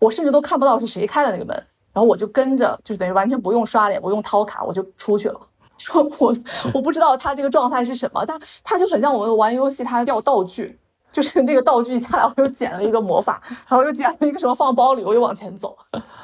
[0.00, 1.66] 我甚至都看不到是谁开的那个门。
[1.92, 5.40] 然后我就跟着，就等于完全不用刷脸，不用掏卡，我就出去了。
[5.80, 6.36] 就我
[6.74, 10.78] 我不知道他这个状态是什么，但他就很像我们玩游戏，他掉道具，
[11.10, 15.74] 就是那个道具下来，我又捡了一个魔法，然后又捡了一个什么放包里，我又往前走，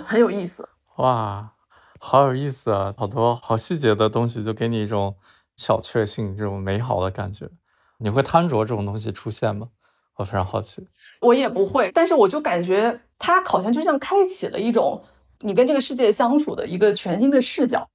[0.05, 0.69] 很有意思。
[0.97, 1.53] 哇，
[1.99, 2.93] 好有意思啊！
[2.99, 5.17] 好多好细节的东西，就给你一种
[5.57, 7.49] 小确幸，这种美好的感觉。
[7.97, 9.69] 你会贪着这种东西出现吗？
[10.17, 10.87] 我非常好奇。
[11.23, 15.03] 我也不会，但是我就感觉他好像就像开启了一种。
[15.41, 17.89] 你跟这个世界相处的一个全新的视角，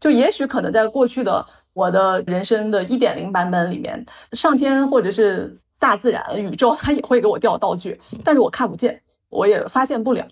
[0.00, 10.26] 就也许可能在过去的我的人生的一点零版本里面，上天或者是大自然、宇宙，它也会给我掉道具，但是我看不见，我也发现不了。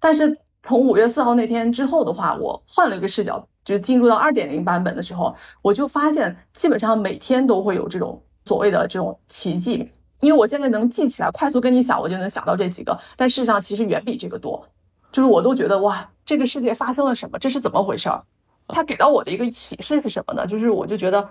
[0.00, 9.88] 但是从五月四号那天之后的话，我换了一个视角，就进入到二点零版本的时候，我就发现基本上每天都会有这种所谓的这种奇迹，
[10.20, 14.66] 因为我现在能记起来，快速跟你想，我就能想到这几个，但事实上其实远比这个多。
[15.12, 17.38] 就是我都觉得哇，这个世界发生了什么？
[17.38, 18.24] 这是怎么回事儿？
[18.68, 20.46] 他给到我的一个启示是什么呢？
[20.46, 21.28] 就是我就觉得，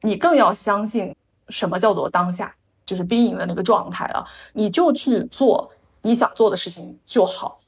[0.00, 1.14] 你更要相信
[1.48, 2.54] 什么叫做当下，
[2.86, 7.60] 就是 being 的那个状态啊，你就去做你想做的事情就好。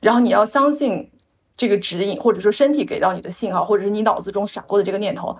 [0.00, 1.10] 然后你要相信
[1.56, 5.34] 这个指引，或者说身体给到你的信号，或者是你脑子中闪过的这个念头，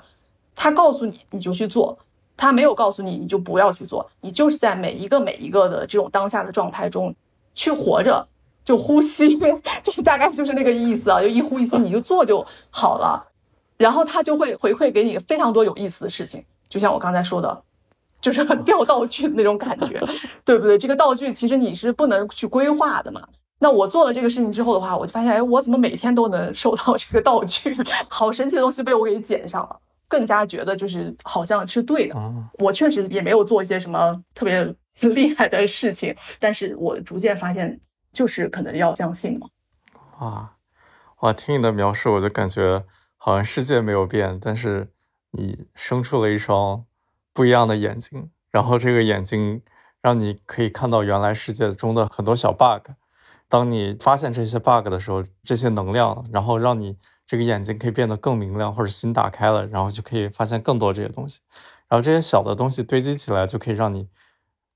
[0.54, 1.98] 他告诉你你就去做，
[2.34, 4.10] 他没有告诉你你就不要去做。
[4.22, 7.14] 你就是在每一个每一个的这种当下的状态中
[7.54, 8.26] 去活着。
[8.64, 9.38] 就呼吸，
[9.84, 13.22] 这大概就是那个意思啊，就一呼一吸，你就做就好了，
[13.76, 17.62] 然后他就会回馈给你非常多有意思的事情，就像我刚才说的，
[18.20, 20.00] 就是掉道具的那种感觉，
[20.44, 20.78] 对不对？
[20.78, 23.22] 这个道具其实你是不能去规划的嘛。
[23.58, 27.76] 那我做了这个事情之后的话，我就发现，哎，我怎么每天都能收到这个道具？
[28.08, 29.76] 好神奇的东西被我给捡上了，
[30.08, 32.16] 更加觉得就是好像是对的。
[32.58, 37.78] 我确实也没有做一些什么特别厉害的事情，但是我逐渐发现。
[38.14, 39.48] 就是可能要相信嘛。
[40.20, 40.56] 哇，
[41.20, 41.32] 哇！
[41.32, 42.84] 听你的描述，我就感觉
[43.16, 44.92] 好像世界没有变，但是
[45.32, 46.84] 你生出了一双
[47.32, 49.60] 不一样的眼睛，然后这个眼睛
[50.00, 52.92] 让你可以看到原来世界中的很多小 bug。
[53.48, 56.96] 当你发现这些 bug 的时候，这些能量，然后让你
[57.26, 61.40] 这个眼睛可以变得更明亮，或者心打开了，然后就可以发现更多这些东西。
[61.88, 64.08] 然后这些小的东西堆积起来，就可以让你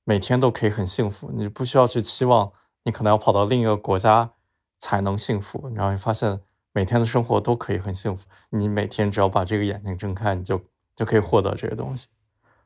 [0.05, 1.31] 每天都可以很幸福。
[1.33, 2.53] 你不需要去期望。
[2.85, 4.31] 你可能要跑到另一个国家
[4.79, 6.41] 才能幸福，然后你发现
[6.73, 8.25] 每天的生活都可以很幸福。
[8.51, 10.61] 你每天只要把这个眼睛睁开，你就
[10.97, 12.09] 就可以获得这个东西。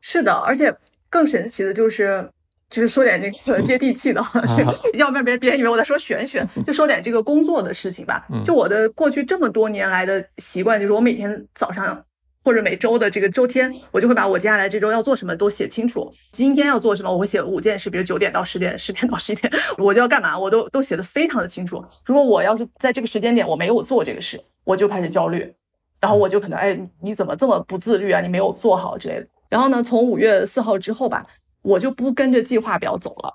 [0.00, 0.74] 是的，而且
[1.08, 2.30] 更神奇的就是，
[2.68, 4.22] 就是说点那个接地气的，
[4.94, 8.26] 要不然别人别人以为我在说玄学，就说点这个工作的事情吧。
[8.44, 12.04] 就我的过去这么多年来的习惯，就是我每天早上。
[12.44, 16.12] 或者每周的这个周天，我就会把我接下来这周要做什么都写清楚。
[16.32, 21.82] 今天要做什么，我会写五件事，比如九点到十点，十点到十一点，我就要干嘛，我都都写的非常的清楚。
[22.04, 25.54] 如果我要是在这个时间点我没有做这个事，我就开始焦虑，
[26.00, 28.20] 然后我就可能哎，你怎么这么不自律啊？
[28.20, 29.26] 你没有做好之类的。
[29.48, 31.24] 然后呢，从五月四号之后吧，
[31.62, 33.34] 我就不跟着计划表走了。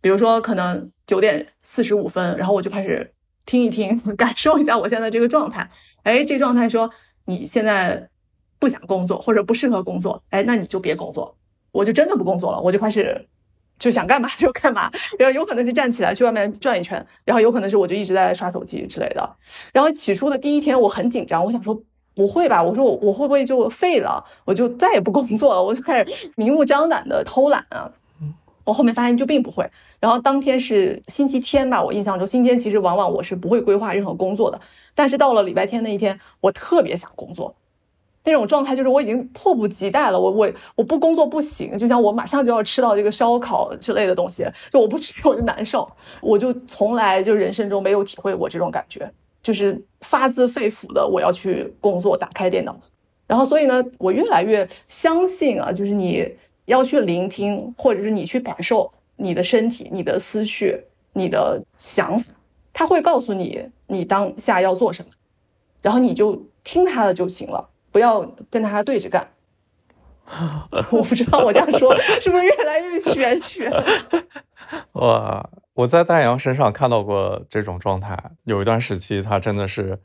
[0.00, 3.12] 比如说，可能九点四十五分，然后我就开始
[3.46, 5.70] 听一听， 感受一下我现在这个状态。
[6.02, 6.90] 哎，这状态说
[7.26, 8.09] 你现在。
[8.60, 11.34] 不想工作或者不适合工作，哎，那你就别工作，
[11.72, 13.26] 我就真的不工作了，我就开始
[13.78, 14.88] 就想干嘛就干嘛，
[15.18, 19.36] 然后有可能是站起来去外面转一圈，然后有可能是我就一直在刷手机之类的。
[19.72, 21.82] 然后起初的第一天我很紧张，我想说
[22.14, 27.90] 不会吧，我说我我会不会就废了，我就再也不工作了，我就开始明目张胆的偷懒啊。
[28.64, 29.68] 我后面发现就并不会。
[29.98, 34.60] 然后当天是星期天吧，我印象中星期天其实往往我是不会规划任何工作的，
[34.94, 37.54] 但是到了礼拜天那一天，我特别想工作。
[38.22, 45.90] 那种状态就是我已经迫不及待了，我我我不工作不行，就像我马上就要吃到这个烧烤之类的东西，就我不吃我就难受，
[46.20, 49.10] 我就从来就人生中没有体会过这种感觉，
[49.42, 52.78] 就是发自肺腑的我要去工作，打开电脑，
[53.26, 56.30] 然后所以呢，我越来越相信啊，就是你
[56.66, 60.78] 要去聆听，或者是你去感受你的身体、你的思绪、
[61.14, 62.34] 你的想法，
[62.72, 65.10] 他会告诉你你当下要做什么，
[65.80, 67.66] 然后你就听他的就行了。
[67.92, 68.20] 不要
[68.50, 69.28] 跟他对着干。
[70.92, 73.68] 我不知道我这样说 是不是越来越玄学。
[74.92, 78.16] 哇，我在大洋身上看到过这种状态。
[78.44, 79.98] 有一段时期，他真的是，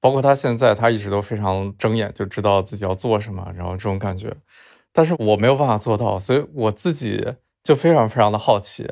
[0.00, 4.34] 包括他现在，他一直都非常睁眼，就知道自己要做什么，然后这种感觉。
[4.92, 8.90] 但是我没有办法做到，所以我自己就非常非常的好奇。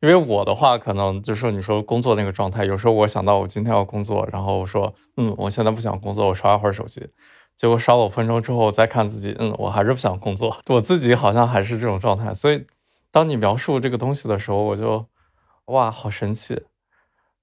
[0.00, 7.08] 因为我的话，可能就是说，你说工作那个状态，有时候我想到我今天要工作，然后我说，嗯，我现在不想工作，我刷一会儿手机。
[7.60, 10.58] 结果刷了五分钟之后再看自己，嗯，我还是不想工作。
[10.68, 12.64] 我自己好像还是这种状态，所以
[13.10, 15.06] 当你描述这个东西的时候，我就
[15.66, 16.62] 哇，好神奇。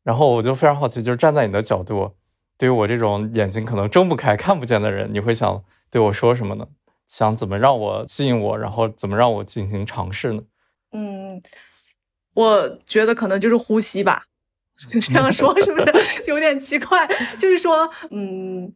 [0.02, 2.16] 然后我就非常好奇，就是站在你的角度，
[2.58, 6.66] 对于我这种眼睛可能睁不开、看不见的人，你会想对我说什么呢？
[7.08, 10.42] 想怎么让我吸引我，然后怎么让我进行尝试呢？
[10.94, 11.40] 嗯，
[12.34, 14.24] 我觉得可能就是呼吸吧。
[15.00, 17.06] 这样说是不是 有点奇怪？
[17.38, 18.74] 就是说，嗯。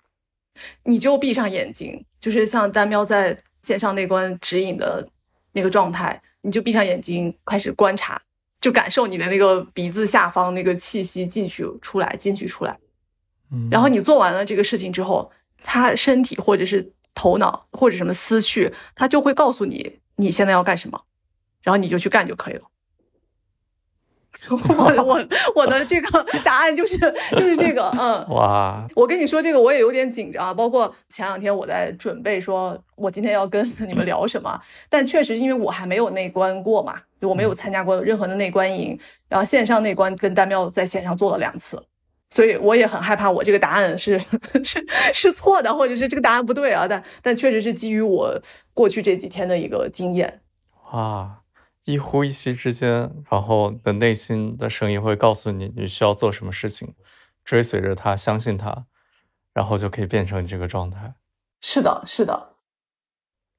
[0.83, 5.07] 你就闭上眼睛，就是像丹喵在线上那关指引的
[5.53, 8.21] 那个状态，你就闭上眼睛开始观察，
[8.59, 12.77] 就感受你的那个鼻子下方那个气息进去出来，进去出来。
[13.51, 15.31] 嗯，然后你做完了这个事情之后，
[15.61, 21.01] 他身体或者是头脑或者什么思绪，他就会告诉你你现在要干什么，
[21.61, 22.70] 然后你就去干就可以了。
[24.49, 26.97] 我我我的这个答案就是
[27.31, 34.59] 就是这个，嗯，哇，我跟你说这个我也有点紧张，包括前两天我在准备说我今天要跟你们聊什么，
[34.89, 41.83] 但是确实因为我还没有内观过嘛，就我没有参加过任何的内观营，然后线上内观跟丹喵在线上做了两次，
[42.31, 44.19] 所以我也很害怕我这个答案是
[44.63, 48.41] 是是错的，或者是这个答案不对啊，但但确实是基于我
[48.73, 50.41] 过去这几天的一个经验，
[50.93, 51.37] 哇。
[51.85, 56.93] 一呼一吸之间，然后的内心的声音会告诉你你需要做什么事情，
[57.43, 58.85] 追随着他，相信他，
[59.53, 61.15] 然后就可以变成这个状态。
[61.59, 62.53] 是的，是的，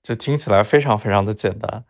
[0.02, 1.84] 就听起来非常非常的简单，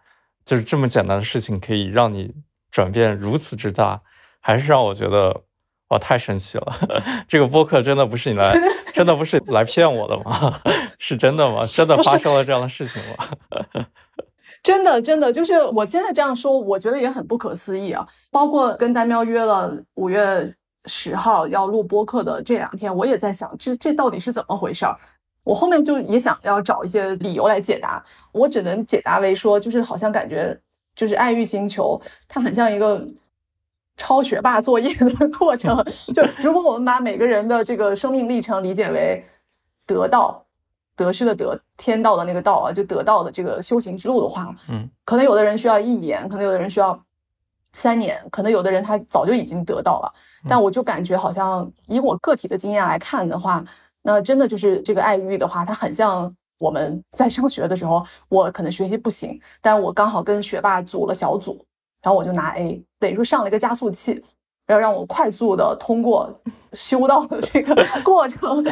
[0.45, 2.35] 就是这么简单的事情可以让你
[2.70, 4.03] 转变如此之大，
[4.41, 5.45] 还是让我觉得
[5.89, 6.74] 哇太神奇了。
[7.28, 8.55] 这个播客真的不是你来，
[8.93, 10.61] 真的不是来骗我的吗？
[10.99, 11.64] 是真的吗？
[11.66, 13.87] 真的发生了这样的事情吗？
[14.63, 18.07] 真的，真的，就是我现在这样说，我觉得也很不可思议啊。
[18.31, 20.55] 包括跟丹喵约了五月
[20.85, 24.97] 十号要录播客的这两天，我也在想，这这到底是怎么回事儿？
[25.43, 28.01] 我后面就也想要找一些理由来解答，
[28.31, 30.57] 我只能解答为说，就是好像感觉，
[30.95, 33.05] 就是爱欲星球，它很像一个
[33.97, 35.77] 抄学霸作业的过程。
[36.15, 39.25] 就如果我们把每个人的这个生命历程理解为
[39.85, 40.41] 得到。
[41.03, 46.99] 得失的得，天道的那个道啊，就得道的这个修行之路的话，嗯，可能有的人需要一年，可能有的人需要
[47.73, 50.13] 三年，可能有的人他早就已经得到了。
[50.49, 53.65] 但我就感觉好像以我个体的经验来看的话，
[54.03, 61.65] 那真的就是这个爱欲的话，它很像我们在上学的时候，我可能学习不行，但我刚好跟学霸组了小组，
[62.03, 64.25] 然后我就拿 A，等于说上了一个加速器。
[64.73, 66.29] 要让我快速的通过
[66.73, 68.64] 修道的这个 过程，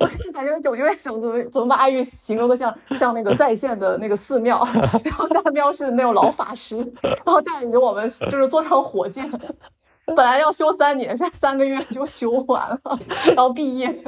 [0.00, 4.66] 我就是感觉有点想怎么怎么把爱玉形容的像像那个在线的那个寺庙，
[5.04, 9.30] 然后大喵是那种老法师，然后带领着我们就是坐上火箭，
[10.06, 12.80] 本来要修三年，现在三个月就修完了，
[13.26, 14.02] 然后毕业，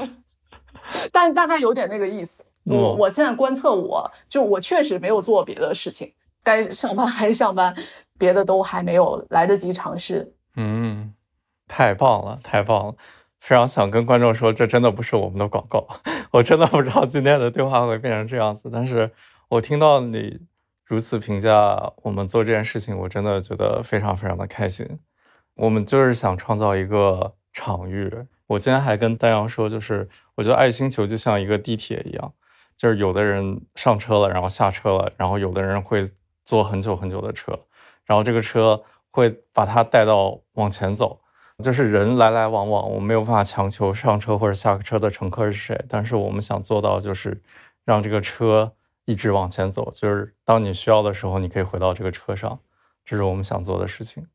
[1.12, 2.43] 但大概有点那个意思。
[2.64, 6.11] 我我现在观测，我就我确实没有做别的事情，
[6.43, 7.72] 该上班还是上班，
[8.18, 10.32] 别的都还没有来得及尝试。
[10.57, 11.12] 嗯。
[11.69, 12.95] 太棒了，太棒了！
[13.41, 15.87] 非常想跟观众说，这真的不是我们的广告。
[16.33, 19.11] 我真的不知道今天的对话会变成这样子，但是
[19.49, 20.41] 我听到你
[20.85, 24.99] 如此评价我们做这件事情，我真的觉得非常非常的开心。
[25.55, 28.12] 我们就是想创造一个场域。
[28.49, 32.33] 我今天还跟丹阳说，就是我觉得爱星球就像一个地铁一样，
[32.77, 36.05] 就是有的人上车了，然后下车了，然后有的人会
[36.45, 37.59] 坐很久很久的车，
[38.05, 41.21] 然后这个车会把他带到往前走。
[41.64, 47.40] 就是人来来往往，我没有办法强求上车或者下车的乘客是谁，但是我们想做到就是
[47.84, 48.74] 让这个车
[49.07, 52.61] 一直往前走，就是当你需要的时候，你可以回到这个车上，
[53.07, 54.26] 这是我们想做的事情。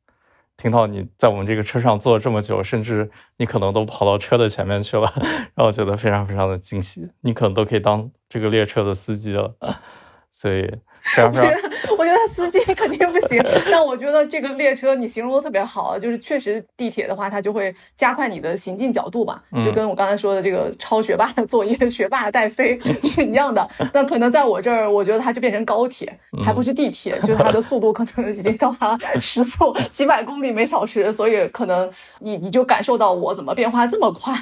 [0.58, 5.14] 听到你在我们这个车上坐了这么久，甚至你可能都跑到车的前面去了，
[5.54, 7.08] 让我觉得非常非常的惊喜。
[7.22, 9.56] 你可能都可以当这个列车的司机了，
[10.32, 10.72] 所以。
[11.04, 11.52] 非常非常，
[11.98, 13.44] 我觉得司机 肯定不行。
[13.72, 23.68] 但我觉得这个列车你形容的特别好，就是确实地铁的话，它就会加快你的行进角度嘛，就跟我刚才说的这个超学霸的作业、 学霸带飞 是一样的。
[23.94, 26.12] 那可能在我这儿，我觉得它就变成高铁，
[26.44, 31.90] 还不是地铁，就是它的速度可能已经到达时速几百公里每小时，所以可能
[32.20, 34.34] 你你就感受到我怎么变化这么快。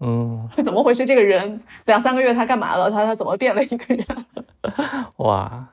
[0.00, 1.04] 嗯，怎么回事？
[1.06, 2.90] 这个人两三个月他干嘛了？
[2.90, 4.06] 他他怎么变了一个人？
[5.18, 5.68] 哇！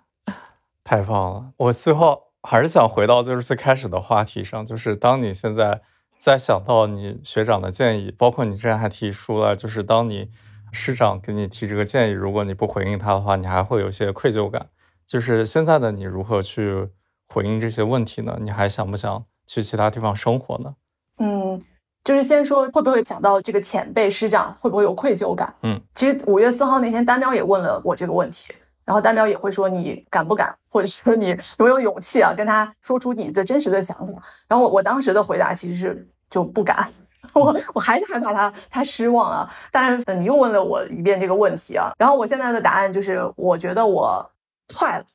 [0.83, 1.51] 太棒了！
[1.57, 5.81] 我最后还是想回到就是最开始的话题上，就是当你现在
[6.17, 10.29] 在想到你学长的建议，包括你之前还提出了，就是当你
[10.71, 14.67] 师长给你提这个建议，如果你不回应他的话，你还会有些愧疚感。
[15.05, 16.89] 就是现在的你如何去
[17.27, 18.37] 回应这些问题呢？
[18.41, 20.75] 你还想不想去其他地方生活呢？
[21.19, 21.61] 嗯，
[22.03, 25.53] 就是先说会不会想到这个前辈师长会不会有愧疚感？
[25.61, 28.53] 嗯，其实五月四号那天，丹喵也问了我这个问题。
[28.85, 34.21] 然后丹喵也会说你敢不敢，或者说你有没有勇气啊，跟他说出你的真实的想法。
[34.47, 36.87] 然后我我当时的回答其实是就不敢，
[37.33, 39.49] 我我还是害怕他他失望啊。
[39.71, 44.29] 但是你又问了我一遍这个问题啊，然后我现在的答案就是我觉得我
[44.75, 45.05] 快了，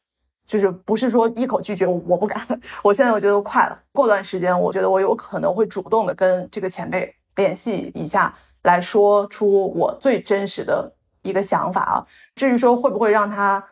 [0.47, 2.41] 就是不是说一口拒绝我不敢，
[2.83, 3.79] 我现在我觉得快了。
[3.93, 10.91] 过段时间我觉得我有可能会主动的跟这个前辈联系一下，来说出我最真实的。
[11.23, 13.63] 一个想法啊，至于说会不会让他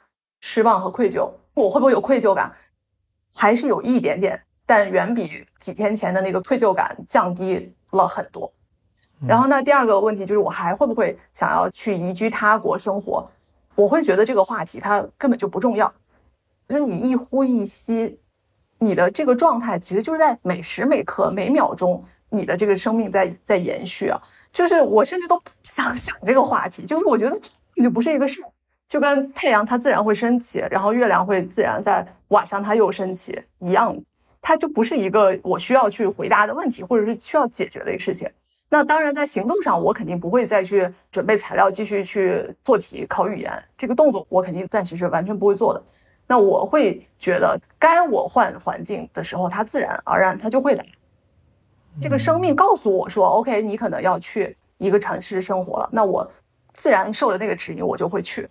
[0.40, 2.53] 失望和愧疚，我会不会有愧疚感，
[3.34, 8.53] 还是有一点点，但远比几天前的那个愧疚感降低了很多。
[9.26, 13.26] 然后那，第二个问题就是我还会不会想要去移居他国生活？
[13.74, 15.92] 我会觉得这个话题它根本就不重要，
[16.68, 18.18] 就是你一呼一吸，
[18.78, 24.20] 你的这个状态其实就是在每时每刻每秒钟，你的这个生命在在延续啊。
[24.57, 27.38] 就是我甚至都不想想这个话题，就是我觉得
[27.74, 28.48] 这就不是一个事儿，
[28.88, 33.94] 就跟太阳它自然会升起，然后月亮会自然在晚上它又升起一样，
[34.40, 38.26] 它就不是一个我需要去回答的问题，或者是需要解决的一个事情。
[38.70, 45.82] 那当然在行动上，我肯定不会再去准备材料，继续去做题考语言这个动作，我肯定暂时是完全不会做的。
[46.26, 50.86] 那我会觉得，该我换环境的时候，它自然而然它就会来。
[52.01, 56.30] 这个生命告诉我说：“OK，你可能要去一个城市生活了。”那我
[56.74, 58.49] 自然受了那个指引，我就会去。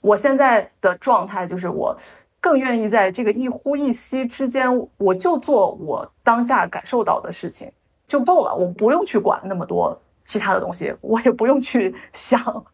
[0.00, 1.96] 我现在的状态就是，我
[2.40, 7.70] 更愿意在这个一呼一吸之间，我就做我当下感受到的事情
[8.08, 8.54] 就够了。
[8.54, 12.64] 我不用去管那么多其他的东西，我也不用去想。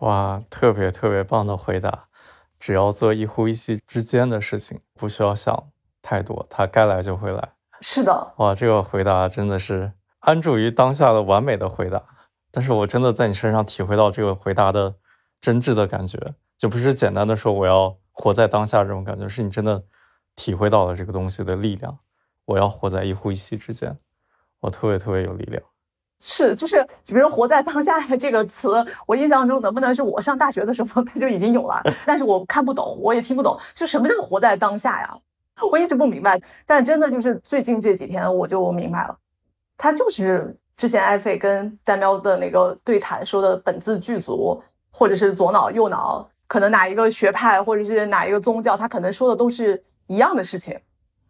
[0.00, 2.08] 哇，特别特别棒的回答！
[2.58, 5.68] 只要做一呼一吸之间的事情，不需要想
[6.02, 7.55] 太多，它该来就会来。
[7.88, 12.02] 是的，哇，这个回答真的是安住于当下的完美的回答。
[12.50, 14.92] 但是我真的在你身上体会到这个回答的
[15.40, 16.18] 真挚的感觉，
[16.58, 19.80] 就不是简单的说我要活在当下这种感觉，是你真的
[20.34, 21.96] 体会到了这个东西的力量。
[22.44, 23.96] 我要活在一呼一吸之间，
[24.58, 25.62] 我特别特别有力量。
[26.18, 31.80] 是，就是比如“活在当下的”这个词，我印象中能不能是我上大学的时候它就已经有了？
[32.04, 35.18] 但是我看不懂，我也听不懂，就什么叫活在当下呀？
[35.70, 39.16] 我一直不明白，但真的就是最近这几天我就明白了，
[39.76, 50.78] 他就是之前艾菲跟丹喵的那个对谈说的本自具足，或者是左脑右脑，可能哪一个学派或者是哪一个宗教，他可能说的都是一样的事情。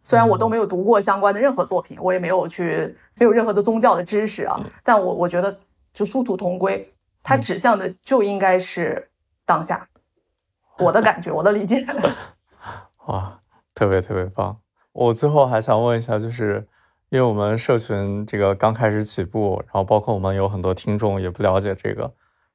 [0.03, 5.57] 虽然我都没有读过相关的任何作品，我也没有去没有任何的宗教的知识啊，但我我觉得
[5.93, 9.09] 就殊途同归，它指向的就应该是
[9.45, 9.87] 当下。
[10.77, 11.85] 我的感觉，我的理解。
[13.07, 13.36] 哇。
[13.77, 14.59] 特别特别棒！
[14.91, 16.67] 我最后还想问一下，就是
[17.09, 22.11] 因为我们社群这个刚开始起步，然后包括我们有很多听众也不了解这个，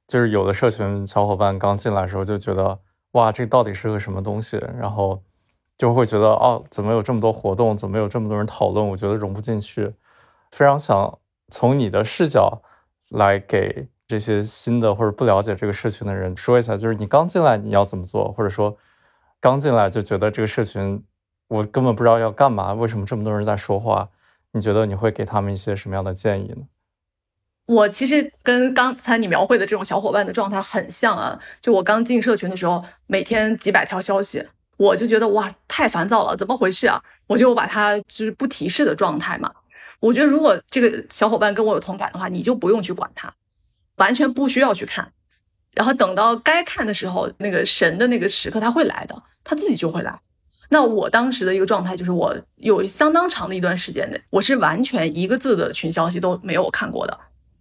[0.09, 2.81] 就是有的社群小伙伴刚进来的时候就觉得，
[3.13, 4.61] 哇，这到底是个什么东西？
[4.77, 5.23] 然后
[5.79, 7.77] 就会觉得，哦，怎么有这么多活动？
[7.77, 8.89] 怎么有这么多人讨论？
[8.89, 9.95] 我觉得融不进去。
[10.51, 11.21] 非常想
[11.53, 12.61] 从你的视角
[13.11, 18.77] 来给这些新的或者不了解这个社群的人说一下，就是你刚进来你要怎么做，或者说
[19.41, 21.01] 刚进来就觉得这个社群。
[21.53, 24.09] 我根本不知道要干嘛，为什么这么多人在说话？
[24.53, 26.63] 你觉得你会给他们一些什么样的建议呢？
[27.67, 31.39] 我其实跟刚才你描绘的这种小伙伴的状态很像啊！
[31.61, 34.43] 就我刚进社群的时候，每天几百条消息，
[34.79, 37.03] 我就觉得哇，太烦躁了，怎么回事啊？
[37.27, 39.53] 我就把它就是不提示的状态嘛。
[40.01, 43.31] 我觉得如果这个小伙伴跟我有同感的话，你就不用去管他，
[43.97, 45.13] 完全不需要去看。
[45.75, 50.19] 然后等到该看的时候，那个神的那个时刻他会来的，他自己就会来。
[50.73, 57.21] 那我当时的一个状态就是，我有相当长的一段时间内，我是完全一个字的群消息都没有看过的。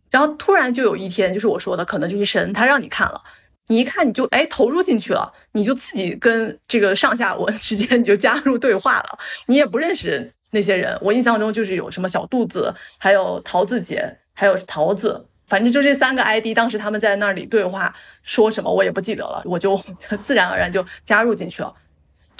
[0.09, 3.21] 然后突然就有一天，就是我说的，可能就是神他让你看了，
[3.67, 9.19] 你一看你就哎投入进去了，你就自己跟这个上下文 之间你就加入对话了。
[9.47, 17.93] 你也不认识那些人，我印象中就是有什么小肚子，还有桃子姐，还有桃子，反正就这三个 ID，当时他们在那里对话
[18.23, 19.77] 说什么我也不记得了，我就
[20.23, 21.73] 自然而然就加入进去了。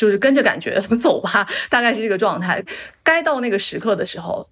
[0.02, 2.64] 就是跟着感觉 走吧，大概是这个状态。
[3.04, 4.50] 该到那个时刻的时候，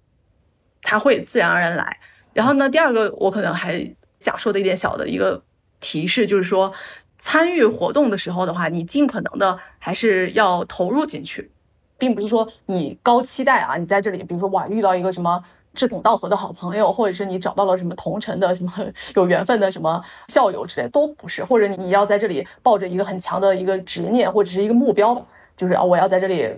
[0.80, 1.98] 他会自然而然来。
[2.32, 5.42] 然后呢，第二个我可能还想说的一点小的一个
[5.80, 6.72] 提示，就是说
[7.18, 11.50] 参与活动的时候的话，你尽可能的还是要投入进去，
[11.98, 15.42] 并不是说你高期待啊，你在这里，比如说哇遇到一个什么
[15.74, 18.72] 志同道合的好朋友，或者是你找到了什么同城的什么
[19.16, 21.44] 有缘分的什么校友之类，都不是。
[21.44, 25.26] 或者你要在这里抱着一个很强的一个执念或者是一个目标。
[25.60, 26.48] 就是啊，我要在这里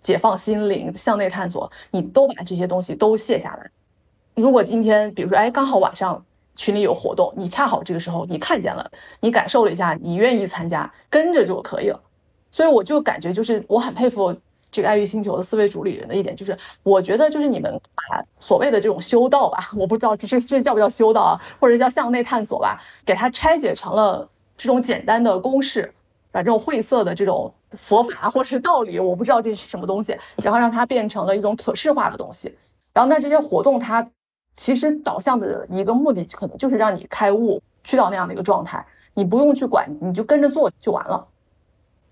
[0.00, 1.68] 解放心灵，向内探索。
[1.90, 3.68] 你都把这些东西都卸下来。
[4.36, 12.00] 如果今天，比如说，哎，刚好晚上群里有活动，你恰好这个时候你看见了，你感受了一下，你愿意参加，跟着就可以了。
[12.52, 14.32] 所以我就感觉，就是我很佩服
[14.70, 17.72] 这个爱欲星球的四位主理人的一点，就是我觉得，就是你们
[18.08, 25.92] 把所谓的这种修道吧， 我不知道这是这叫不叫修道啊，或者叫向内探索吧，给它拆解成了这种简单的公式。
[26.34, 32.56] 把这种晦涩的这种佛法或是道理，我不知道这是什么东西，然后让它变成了一种可视化的东西。
[32.92, 34.06] 然后那这些活动，它
[34.56, 38.84] 其实导向的一个目的，可能就是让你开悟，去到那样的一个状态。
[39.14, 41.26] 你不用去管，你就跟着做就完了，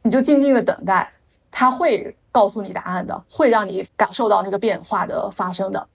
[0.03, 1.13] 你就静静的等待，
[1.51, 5.87] 他会告诉你答案的，会让你感受到那个变化的发生的。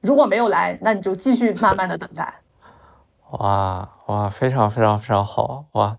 [0.00, 2.34] 如果没有来，那你就继续慢慢的等待。
[3.32, 5.98] 哇哇，非常非常非常好哇，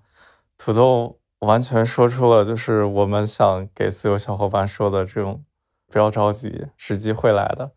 [0.58, 1.17] 土豆。
[1.40, 5.44] 完全说出了就是我们想给所有小伙伴说的这种，
[5.92, 7.72] 不要着急，时机会来的。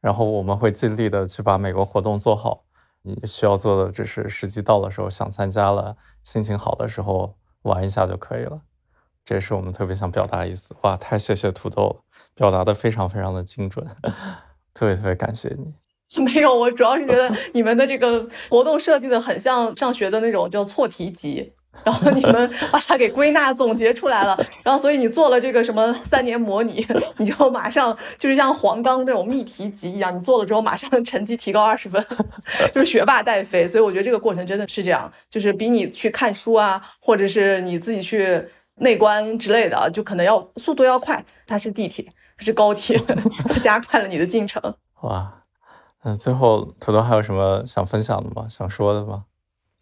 [0.00, 2.64] 然后我们会尽力的去把每个活动做好。
[3.02, 8.60] 你需要做的只是时机到的时候想参加了，心情好的时候玩一下就可以了。
[9.24, 10.76] 这也是我们特别想表达意思。
[10.82, 11.96] 哇，太谢谢土豆了，
[12.34, 13.86] 表达的非常非常的精准，
[14.74, 15.72] 特别特别感谢你。
[16.24, 21.54] 没有，我主要是觉得 你们的这个活动设计的很像上学的那种叫错题集。
[21.84, 32.04] 然后你们把它给归纳总结出来了，然后所以你做了这个什么三年模拟，你就马上就是像黄冈那种密题集一样，你做了之后马上成绩提高二十分，
[32.74, 33.66] 就是学霸带飞。
[33.66, 38.44] 所以我觉得这个过程真的是这样，就是比你去看书啊，或者是你自己去
[38.76, 41.24] 内观之类的，就可能要速度要快。
[41.46, 42.04] 它是地铁，
[42.38, 42.98] 是高铁，
[43.48, 44.62] 它加快了你的进程。
[45.00, 45.32] 哇，
[46.04, 48.46] 嗯，最后土豆还有什么想分享的吗？
[48.50, 49.24] 想说的吗？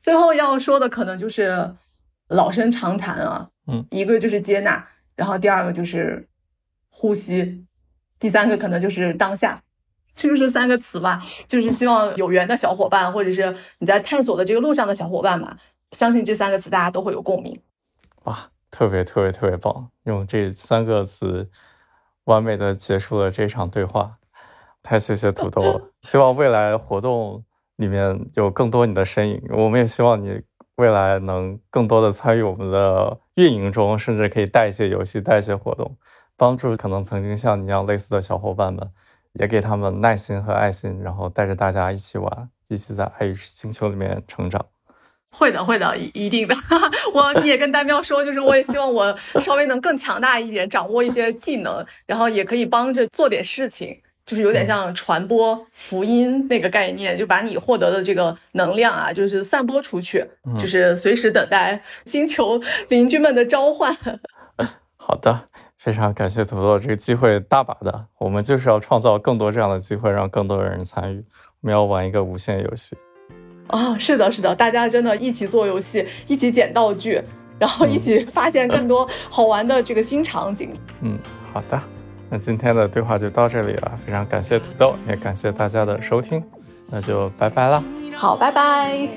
[0.02, 1.74] 最后要说的可能就是。
[2.30, 4.86] 老生常谈啊，嗯，一个就是接纳，
[5.16, 6.28] 然后第二个就是
[6.90, 7.64] 呼吸，
[8.18, 9.62] 第三个可能就是当下，
[10.14, 11.24] 就是三个词吧。
[11.46, 15.56] 就是希望有缘的小伙伴，或者是你在探索的这个路上的小伙伴吧，
[15.92, 17.58] 相信这三个词大家都会有共鸣。
[18.24, 21.50] 哇，特别特别特别棒，用这三个词
[22.24, 24.18] 完美的结束了这场对话，
[24.82, 25.80] 太谢谢土豆了。
[26.02, 27.42] 希望未来活动
[27.78, 30.40] 里面有更多你的身影，我们也希望你。
[30.76, 35.96] 未来能更多的参与我们的运营中，甚至可以带一些游戏、带一些活动，
[36.36, 38.88] 帮助可能曾经像你一样类似的小伙伴们，
[39.32, 44.64] 也给他们耐心和爱心，然后带着大家一起玩，一起在爱与星球里面成长。
[45.32, 46.54] 会的，会的，一一定的。
[47.12, 54.00] 我也跟丹喵说，就是我也希望我稍微能更强大一点，掌握一些技能，然后也可以帮着做点事情。
[54.28, 60.22] 就是有点像传播福音那个概念，就把你获得的这个能量啊，就是散播出去，
[60.60, 62.60] 就是随时等待星球
[62.90, 63.96] 邻居们的召唤。
[64.96, 65.46] 好的，
[65.78, 71.24] 非常感谢土豆，这个机会大把的，我们就是要创造更多这样的机会，让更多的人参与。
[71.62, 72.94] 我们要玩一个无限游戏。
[73.68, 77.22] 啊，是的，是的，大家真的一起做游戏，一起捡道具，
[77.58, 80.78] 然后一起发现更多好玩的这个新场景。
[81.00, 81.18] 嗯，
[81.54, 81.80] 好的。
[82.30, 86.42] 那今天的对话就到这里了，非常感谢土豆，也感谢大家的收听，
[86.90, 87.82] 那就拜拜了。
[88.14, 89.08] 好，拜拜。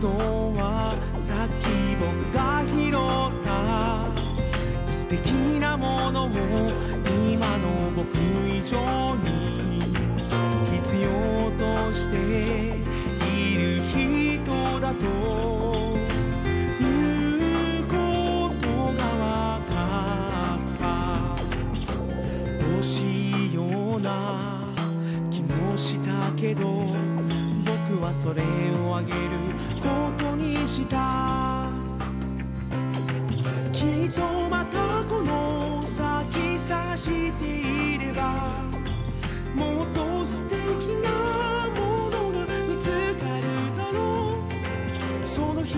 [0.00, 2.92] のはさっき僕が拾っ
[3.44, 3.50] た
[4.90, 6.28] 素敵なものを
[7.30, 9.94] 今の僕以上に
[10.72, 11.08] 必要
[11.58, 12.16] として
[13.24, 15.06] いる人だと。
[16.80, 17.94] いうこ
[18.60, 18.66] と
[18.96, 19.02] が
[19.60, 19.74] 分か
[20.56, 20.84] った。
[22.74, 24.08] 欲しいような
[25.30, 27.25] 気もしたけど。
[28.12, 29.18] それをあげる
[29.82, 31.68] ことにした
[33.72, 37.44] きっとまたこの先さして
[37.94, 38.52] いれば
[39.54, 40.56] もっと素敵
[41.02, 41.10] な
[41.78, 44.38] ものが見つかるだろ
[45.22, 45.26] う。
[45.26, 45.76] その人